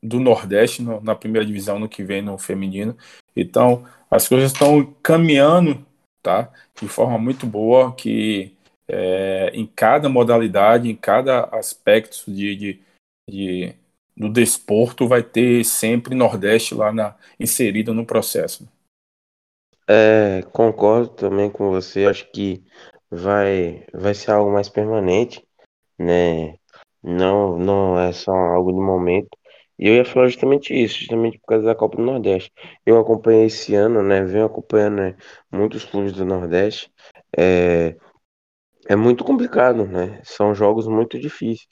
[0.02, 2.96] do Nordeste no, na primeira divisão no que vem no feminino.
[3.36, 5.86] Então, as coisas estão caminhando
[6.22, 8.56] tá, de forma muito boa, que
[8.88, 12.82] é, em cada modalidade, em cada aspecto de, de,
[13.30, 13.76] de,
[14.16, 18.68] do desporto, vai ter sempre Nordeste lá na, inserido no processo.
[19.88, 22.64] É, concordo também com você, acho que
[23.10, 25.46] vai, vai ser algo mais permanente,
[25.98, 26.58] né?
[27.06, 29.30] Não, não é só algo de momento.
[29.78, 32.52] E eu ia falar justamente isso, justamente por causa da Copa do Nordeste.
[32.86, 34.24] Eu acompanhei esse ano, né?
[34.24, 35.18] Venho acompanhando né,
[35.52, 36.92] muitos clubes do Nordeste.
[37.38, 37.96] É,
[38.88, 40.22] é muito complicado, né?
[40.24, 41.68] São jogos muito difíceis.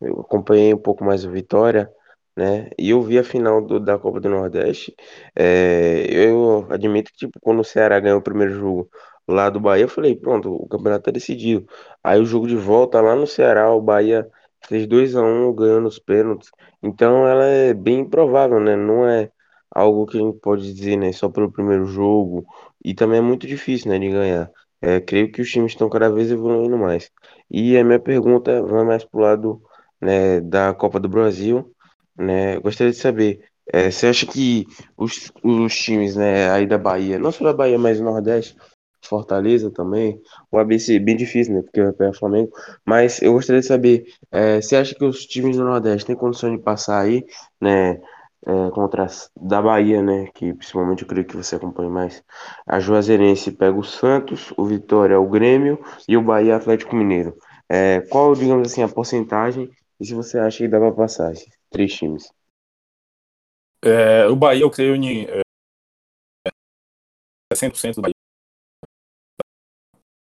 [0.00, 1.90] Eu acompanhei um pouco mais o Vitória,
[2.36, 2.70] né?
[2.78, 4.94] E eu vi a final do, da Copa do Nordeste.
[5.36, 8.90] É, eu admito que, tipo, quando o Ceará ganhou o primeiro jogo
[9.26, 11.66] lá do Bahia, eu falei, pronto, o campeonato tá decidido.
[12.02, 14.28] Aí o jogo de volta lá no Ceará, o Bahia
[14.68, 16.50] fez 2 a 1 um, ganhando os pênaltis.
[16.82, 18.76] Então ela é bem improvável, né?
[18.76, 19.30] Não é
[19.70, 22.46] algo que a gente pode dizer, né, só pelo primeiro jogo.
[22.84, 24.50] E também é muito difícil, né, de ganhar.
[24.80, 27.10] É, creio que os times estão cada vez evoluindo mais.
[27.50, 29.62] E a minha pergunta vai mais para o lado
[30.00, 31.72] né, da Copa do Brasil.
[32.16, 32.58] Né?
[32.60, 33.40] Gostaria de saber,
[33.72, 37.78] é, você acha que os, os times né, aí da Bahia, não só da Bahia,
[37.78, 38.56] mas do Nordeste,
[39.06, 41.62] Fortaleza também, o ABC bem difícil, né?
[41.62, 42.50] Porque é o Flamengo.
[42.84, 46.54] Mas eu gostaria de saber, é, você acha que os times do Nordeste têm condição
[46.54, 47.24] de passar aí,
[47.60, 48.00] né?
[48.46, 50.28] É, contra as, da Bahia, né?
[50.34, 52.22] Que principalmente eu creio que você acompanha mais.
[52.66, 57.34] A Juazeirense pega o Santos, o Vitória o Grêmio e o Bahia Atlético Mineiro.
[57.68, 61.48] É, qual, digamos assim, a porcentagem e se você acha que dá para passar esses
[61.70, 62.28] três times?
[63.82, 65.42] É, o Bahia, eu creio em é,
[67.54, 68.13] 100% do Bahia.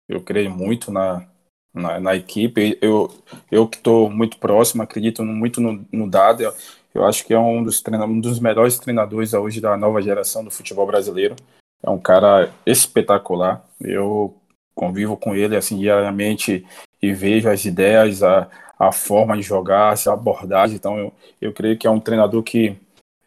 [0.08, 1.28] Eu creio muito na,
[1.74, 2.78] na, na equipe.
[2.82, 3.12] Eu,
[3.52, 6.44] eu que estou muito próximo, acredito muito no, no Dado.
[6.44, 6.54] Eu,
[6.94, 10.52] eu acho que é um dos, um dos melhores treinadores hoje da nova geração do
[10.52, 11.36] futebol brasileiro.
[11.84, 13.66] É um cara espetacular.
[13.82, 14.36] Eu
[14.74, 16.66] convivo com ele assim diariamente
[17.02, 18.50] e vejo as ideias, a,
[18.80, 20.76] a forma de jogar, a abordagem.
[20.76, 22.78] Então eu, eu creio que é um treinador que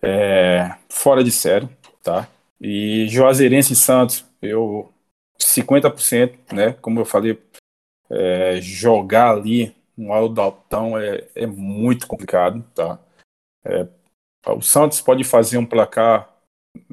[0.02, 1.68] é fora de série,
[2.02, 2.28] tá?
[2.60, 4.90] E Juazeirense Santos, eu
[5.40, 6.72] 50%, né?
[6.74, 7.40] Como eu falei,
[8.10, 12.98] é, jogar ali no Aldaltão é, é muito complicado, tá?
[13.64, 13.86] É,
[14.46, 16.32] o Santos pode fazer um placar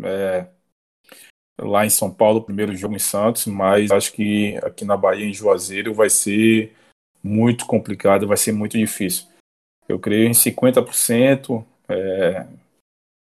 [0.04, 0.48] é,
[1.60, 5.34] lá em São Paulo, primeiro jogo em Santos, mas acho que aqui na Bahia, em
[5.34, 6.76] Juazeiro, vai ser
[7.24, 9.28] muito complicado, vai ser muito difícil.
[9.88, 12.46] Eu creio em 50%, é,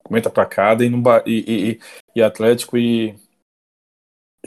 [0.08, 1.80] 50 para cada, e, no, e, e,
[2.16, 3.16] e Atlético e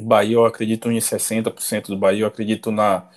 [0.00, 3.10] Bahia eu acredito em 60% do Bahia, eu acredito na,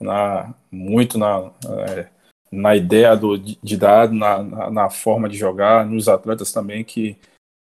[0.00, 1.52] na muito na,
[1.88, 2.10] é,
[2.52, 7.18] na ideia do, de dar, na, na, na, forma de jogar, nos atletas também, que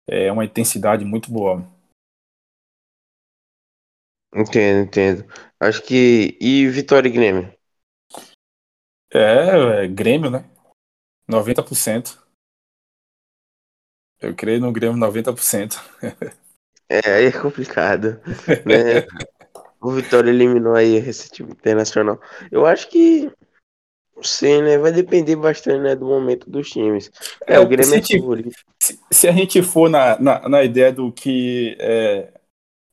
[0.08, 1.68] é uma intensidade muito boa.
[4.34, 5.26] Entendo, entendo.
[5.60, 6.38] Acho que.
[6.40, 7.54] E Vitória e Grêmio?
[9.12, 10.48] É, é Grêmio, né?
[11.28, 12.24] 90%.
[14.20, 15.78] Eu creio no Grêmio 90%.
[16.90, 18.20] é, aí é complicado.
[18.66, 19.06] Né?
[19.80, 22.20] o Vitória eliminou aí esse time internacional.
[22.52, 23.32] Eu acho que
[24.22, 24.78] Sim, né?
[24.78, 27.12] Vai depender bastante né, do momento dos times.
[27.48, 28.52] É, é o Grêmio é favorito.
[28.82, 32.32] Se, se, a gente for na, na, na ideia do que é,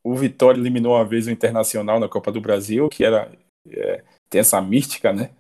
[0.05, 3.31] o Vitória eliminou uma vez o Internacional na Copa do Brasil, que era
[3.69, 5.31] é, tem essa mística, né?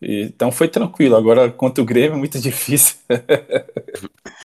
[0.00, 1.16] Então foi tranquilo.
[1.16, 2.96] Agora, contra o Grêmio, é muito difícil.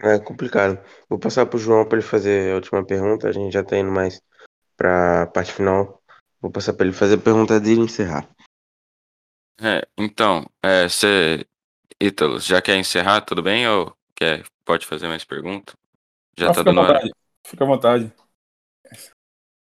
[0.00, 0.78] é complicado.
[1.08, 3.28] Vou passar para o João para ele fazer a última pergunta.
[3.28, 4.20] A gente já está indo mais
[4.76, 6.02] para a parte final.
[6.40, 8.28] Vou passar para ele fazer a pergunta dele e encerrar.
[9.60, 11.44] É, então, é, você,
[12.00, 13.66] Ítalo, já quer encerrar, tudo bem?
[13.68, 15.72] Ou quer, pode fazer mais pergunta?
[16.38, 17.00] Já ah, tá dando hora.
[17.44, 18.12] Fica à vontade.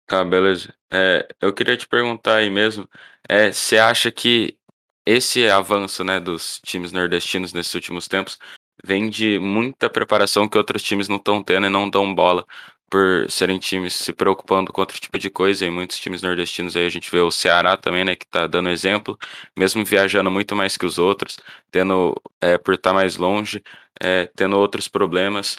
[0.05, 0.73] Tá, beleza.
[0.91, 2.87] É, eu queria te perguntar aí mesmo,
[3.27, 4.57] é, você acha que
[5.05, 8.37] esse avanço, né, dos times nordestinos nesses últimos tempos
[8.85, 12.45] vem de muita preparação que outros times não estão tendo e não dão bola
[12.89, 16.85] por serem times se preocupando com outro tipo de coisa, e muitos times nordestinos aí
[16.85, 19.17] a gente vê o Ceará também, né, que tá dando exemplo,
[19.57, 21.37] mesmo viajando muito mais que os outros,
[21.71, 23.63] tendo, é, por estar tá mais longe,
[24.01, 25.57] é, tendo outros problemas,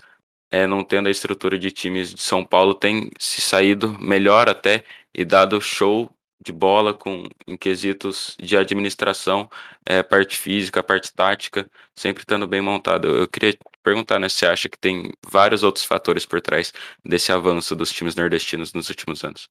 [0.51, 4.85] é, não tendo a estrutura de times de São Paulo, tem se saído melhor até
[5.15, 6.11] e dado show
[6.43, 9.49] de bola com em quesitos de administração,
[9.85, 13.09] é, parte física, parte tática, sempre estando bem montado.
[13.09, 16.73] Eu queria perguntar, né, se você acha que tem vários outros fatores por trás
[17.05, 19.49] desse avanço dos times nordestinos nos últimos anos?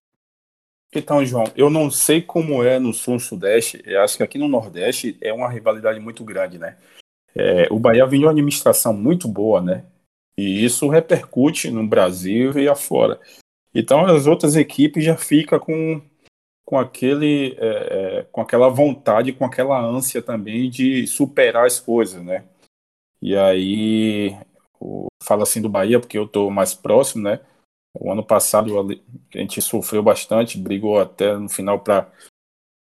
[0.93, 5.17] Então, João, eu não sei como é no sul-sudeste, eu acho que aqui no nordeste
[5.21, 6.77] é uma rivalidade muito grande, né?
[7.35, 9.85] É, o Bahia vem de uma administração muito boa, né?
[10.37, 13.19] E isso repercute no Brasil e afora.
[13.73, 16.01] Então as outras equipes já ficam com,
[16.65, 22.23] com, aquele, é, é, com aquela vontade, com aquela ânsia também de superar as coisas,
[22.23, 22.43] né?
[23.21, 24.35] E aí,
[24.79, 27.39] o, falo assim do Bahia porque eu estou mais próximo, né?
[27.93, 28.79] O ano passado
[29.33, 32.11] a gente sofreu bastante, brigou até no final para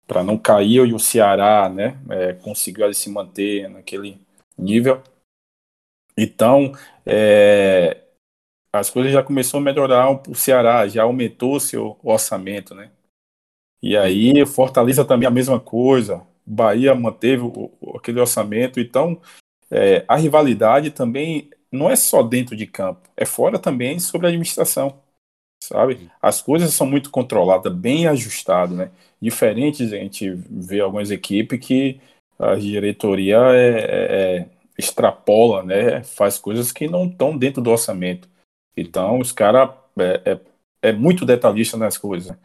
[0.08, 4.18] para não cair e o Ceará, né, é, conseguiu se manter naquele
[4.58, 5.04] nível.
[6.18, 6.72] Então,
[7.06, 8.06] é,
[8.72, 12.90] as coisas já começaram a melhorar o Ceará, já aumentou seu orçamento, né?
[13.82, 19.22] E aí Fortaleza também a mesma coisa, Bahia manteve o, aquele orçamento, então
[19.70, 24.30] é, a rivalidade também não é só dentro de campo, é fora também sobre a
[24.30, 25.00] administração,
[25.62, 26.10] sabe?
[26.22, 28.92] As coisas são muito controladas, bem ajustadas, né?
[29.22, 32.00] Diferentes, a gente vê algumas equipes que
[32.40, 36.04] a diretoria é, é, é, extrapola, né?
[36.04, 38.30] Faz coisas que não estão dentro do orçamento.
[38.76, 40.40] Então, os caras é, é,
[40.90, 42.38] é, muito detalhista nas coisas.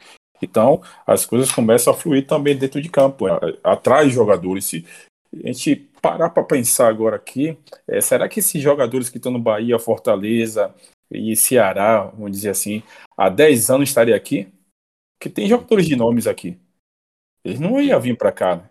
[0.43, 3.26] Então, as coisas começam a fluir também dentro de campo,
[3.62, 4.64] atrás de jogadores.
[4.64, 4.84] Se
[5.32, 9.38] a gente parar para pensar agora aqui, é, será que esses jogadores que estão no
[9.38, 10.74] Bahia, Fortaleza
[11.11, 12.82] e Ceará, vamos dizer assim,
[13.16, 14.49] há 10 anos estaria aqui?
[15.18, 16.59] Porque tem jogadores de nomes aqui.
[17.45, 18.68] Eles não iam vir para cá, né?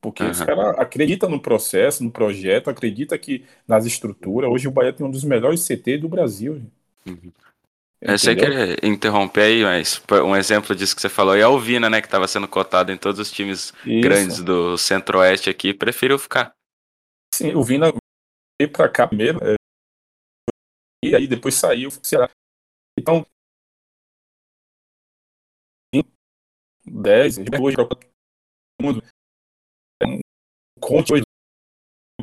[0.00, 0.30] Porque uhum.
[0.30, 4.50] os caras acreditam no processo, no projeto, acredita que nas estruturas.
[4.50, 6.62] Hoje o Bahia tem um dos melhores CT do Brasil.
[7.06, 7.30] Uhum.
[8.02, 11.90] Eu sei que interromper aí, mas um exemplo disso que você falou é a Alvina,
[11.90, 12.00] né?
[12.00, 14.00] Que estava sendo cotado em todos os times Isso.
[14.00, 16.52] grandes do Centro-Oeste aqui, preferiu ficar.
[17.34, 17.92] Sim, o Vina
[18.60, 19.54] veio para cá primeiro, é,
[21.04, 22.30] e aí depois saiu, Ceará.
[22.98, 23.24] Então,
[26.86, 28.06] 10, hoje para todo
[28.80, 29.02] mundo.
[30.02, 30.20] É um
[30.80, 31.22] conte hoje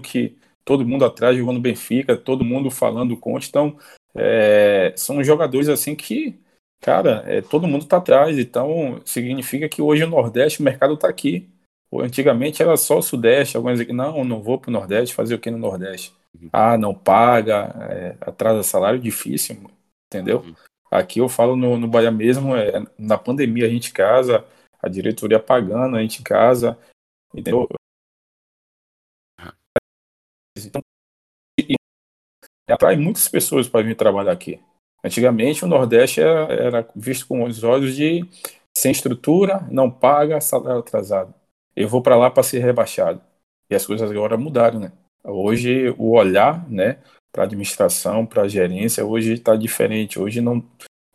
[0.04, 3.48] que todo mundo atrás jogando Benfica, todo mundo falando Conte.
[3.50, 3.80] Então,
[4.18, 6.40] é, são jogadores assim que,
[6.82, 8.38] cara, é, todo mundo está atrás.
[8.38, 11.50] Então, significa que hoje o Nordeste, o mercado está aqui.
[11.94, 15.40] Antigamente era só o Sudeste, algumas aqui, não, não vou para o Nordeste, fazer o
[15.40, 16.14] que no Nordeste?
[16.36, 16.50] Uhum.
[16.52, 19.58] Ah, não paga, é, atrasa salário, difícil,
[20.08, 20.40] entendeu?
[20.40, 20.56] Uhum.
[20.92, 24.46] Aqui eu falo no, no Bahia mesmo, é, na pandemia a gente casa,
[24.82, 26.78] a diretoria pagando, a gente casa,
[27.34, 27.68] entendeu?
[32.74, 34.60] Atrai muitas pessoas para vir trabalhar aqui.
[35.04, 38.26] Antigamente o Nordeste era, era, visto com os olhos de
[38.76, 41.34] sem estrutura, não paga, salário atrasado.
[41.76, 43.22] Eu vou para lá para ser rebaixado.
[43.70, 44.92] E as coisas agora mudaram, né?
[45.24, 47.00] Hoje o olhar, né,
[47.32, 50.20] para administração, para gerência, hoje está diferente.
[50.20, 50.64] Hoje não,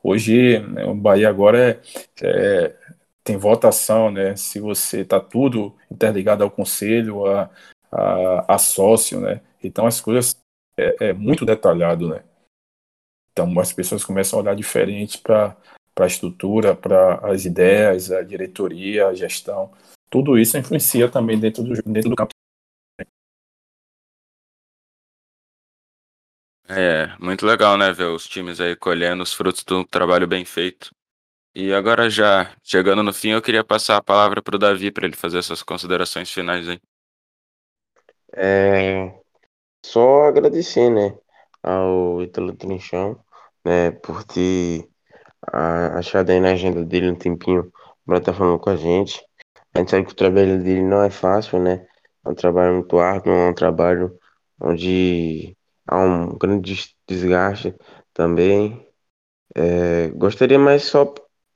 [0.02, 1.80] hoje né, o Bahia agora é,
[2.22, 2.76] é,
[3.24, 4.36] tem votação, né?
[4.36, 7.50] Se você está tudo interligado ao conselho, a,
[7.90, 9.40] a, a sócio, né?
[9.62, 10.36] Então as coisas
[10.76, 12.24] é, é, muito detalhado, né?
[13.32, 15.56] Então as pessoas começam a olhar diferente para
[15.98, 19.72] a estrutura, para as ideias, a diretoria, a gestão.
[20.10, 22.32] Tudo isso influencia também dentro do, dentro do campo.
[26.68, 30.90] É, muito legal, né, ver os times aí colhendo os frutos do trabalho bem feito.
[31.54, 35.04] E agora já chegando no fim, eu queria passar a palavra para o Davi para
[35.04, 36.80] ele fazer essas considerações finais aí.
[38.34, 39.21] É,
[39.84, 41.16] só agradecer, né,
[41.62, 43.18] ao Ítalo Trinchão,
[43.64, 44.88] né, por ter
[45.52, 47.72] achado aí na agenda dele um tempinho
[48.06, 49.24] para estar tá falando com a gente.
[49.74, 51.86] A gente sabe que o trabalho dele não é fácil, né?
[52.24, 54.18] É um trabalho muito árduo, é um trabalho
[54.60, 55.56] onde
[55.86, 57.74] há um grande desgaste
[58.12, 58.86] também.
[59.54, 61.12] É, gostaria mais só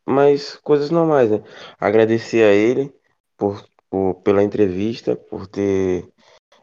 [0.06, 1.42] mais coisas normais, né?
[1.78, 2.94] Agradecer a ele
[3.36, 6.08] por, por pela entrevista, por ter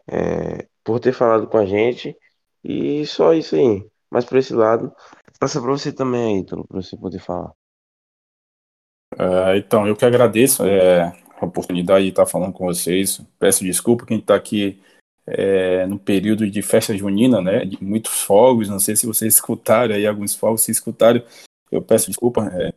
[0.08, 2.16] é, por ter falado com a gente
[2.64, 3.86] e só isso aí.
[4.10, 4.94] Mas por esse lado,
[5.40, 7.52] passa para você também aí, para você poder falar.
[9.18, 11.04] É, então, eu que agradeço é,
[11.40, 13.22] a oportunidade de estar falando com vocês.
[13.40, 14.82] Peço desculpa quem está aqui
[15.26, 18.70] é, no período de festa junina, né, de muitos fogos.
[18.70, 21.24] Não sei se vocês escutaram aí alguns fogos, se escutaram,
[21.72, 22.52] eu peço desculpa.
[22.56, 22.72] É,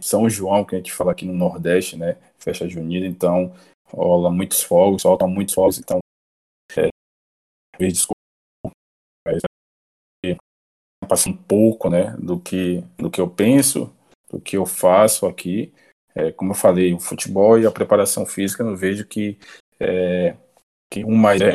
[0.00, 3.52] São João, que a gente fala aqui no Nordeste, né, festa junina, então
[3.86, 5.98] rola muitos fogos, soltam muitos fogos, então
[9.26, 9.40] mas
[10.24, 10.36] é,
[11.08, 13.92] passa um pouco, né, do que do que eu penso,
[14.30, 15.72] do que eu faço aqui.
[16.14, 19.38] É, como eu falei, o futebol e a preparação física, eu vejo que
[19.78, 20.36] é,
[20.92, 21.52] que um mais é,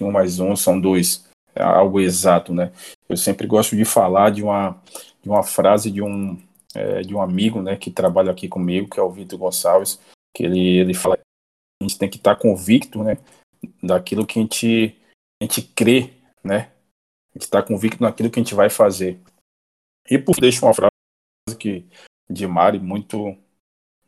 [0.00, 2.72] um mais um são dois, é algo exato, né?
[3.08, 4.80] Eu sempre gosto de falar de uma,
[5.22, 6.40] de uma frase de um,
[6.74, 9.98] é, de um amigo, né, que trabalha aqui comigo, que é o Vitor Gonçalves,
[10.34, 11.22] que ele, ele fala que
[11.82, 13.16] a gente tem que estar convicto, né,
[13.82, 14.96] daquilo que a gente,
[15.40, 16.72] a gente crê, né?
[17.30, 19.20] A gente está convicto naquilo que a gente vai fazer.
[20.08, 20.90] E por deixo uma frase
[21.58, 21.86] que
[22.28, 23.36] de Mari muito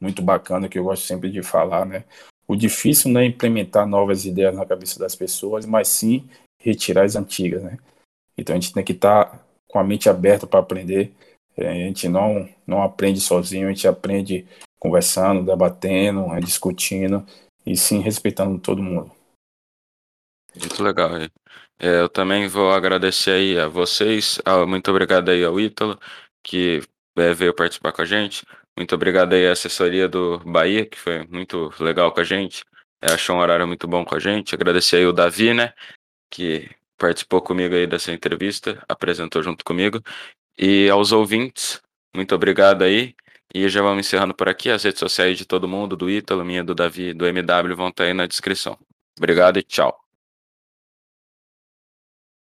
[0.01, 2.05] muito bacana que eu gosto sempre de falar, né?
[2.49, 6.29] O difícil não é implementar novas ideias na cabeça das pessoas, mas sim
[6.59, 7.79] retirar as antigas, né?
[8.37, 11.15] Então a gente tem que estar tá com a mente aberta para aprender.
[11.57, 14.47] É, a gente não, não aprende sozinho, a gente aprende
[14.81, 17.25] conversando, debatendo, discutindo
[17.65, 19.13] e sim respeitando todo mundo.
[20.55, 21.11] Muito legal.
[21.79, 24.39] É, eu também vou agradecer aí a vocês,
[24.69, 25.99] muito obrigado aí ao Ítalo,
[26.43, 26.81] que
[27.17, 28.45] é, veio participar com a gente.
[28.77, 32.65] Muito obrigado aí à assessoria do Bahia, que foi muito legal com a gente.
[33.03, 34.55] É, achou um horário muito bom com a gente.
[34.55, 35.75] Agradecer aí o Davi, né?
[36.31, 40.01] Que participou comigo aí dessa entrevista, apresentou junto comigo.
[40.59, 41.83] E aos ouvintes,
[42.15, 43.15] muito obrigado aí.
[43.55, 44.71] E já vamos encerrando por aqui.
[44.71, 48.05] As redes sociais de todo mundo, do Ítalo, minha, do Davi, do MW, vão estar
[48.05, 48.79] aí na descrição.
[49.19, 50.02] Obrigado e tchau.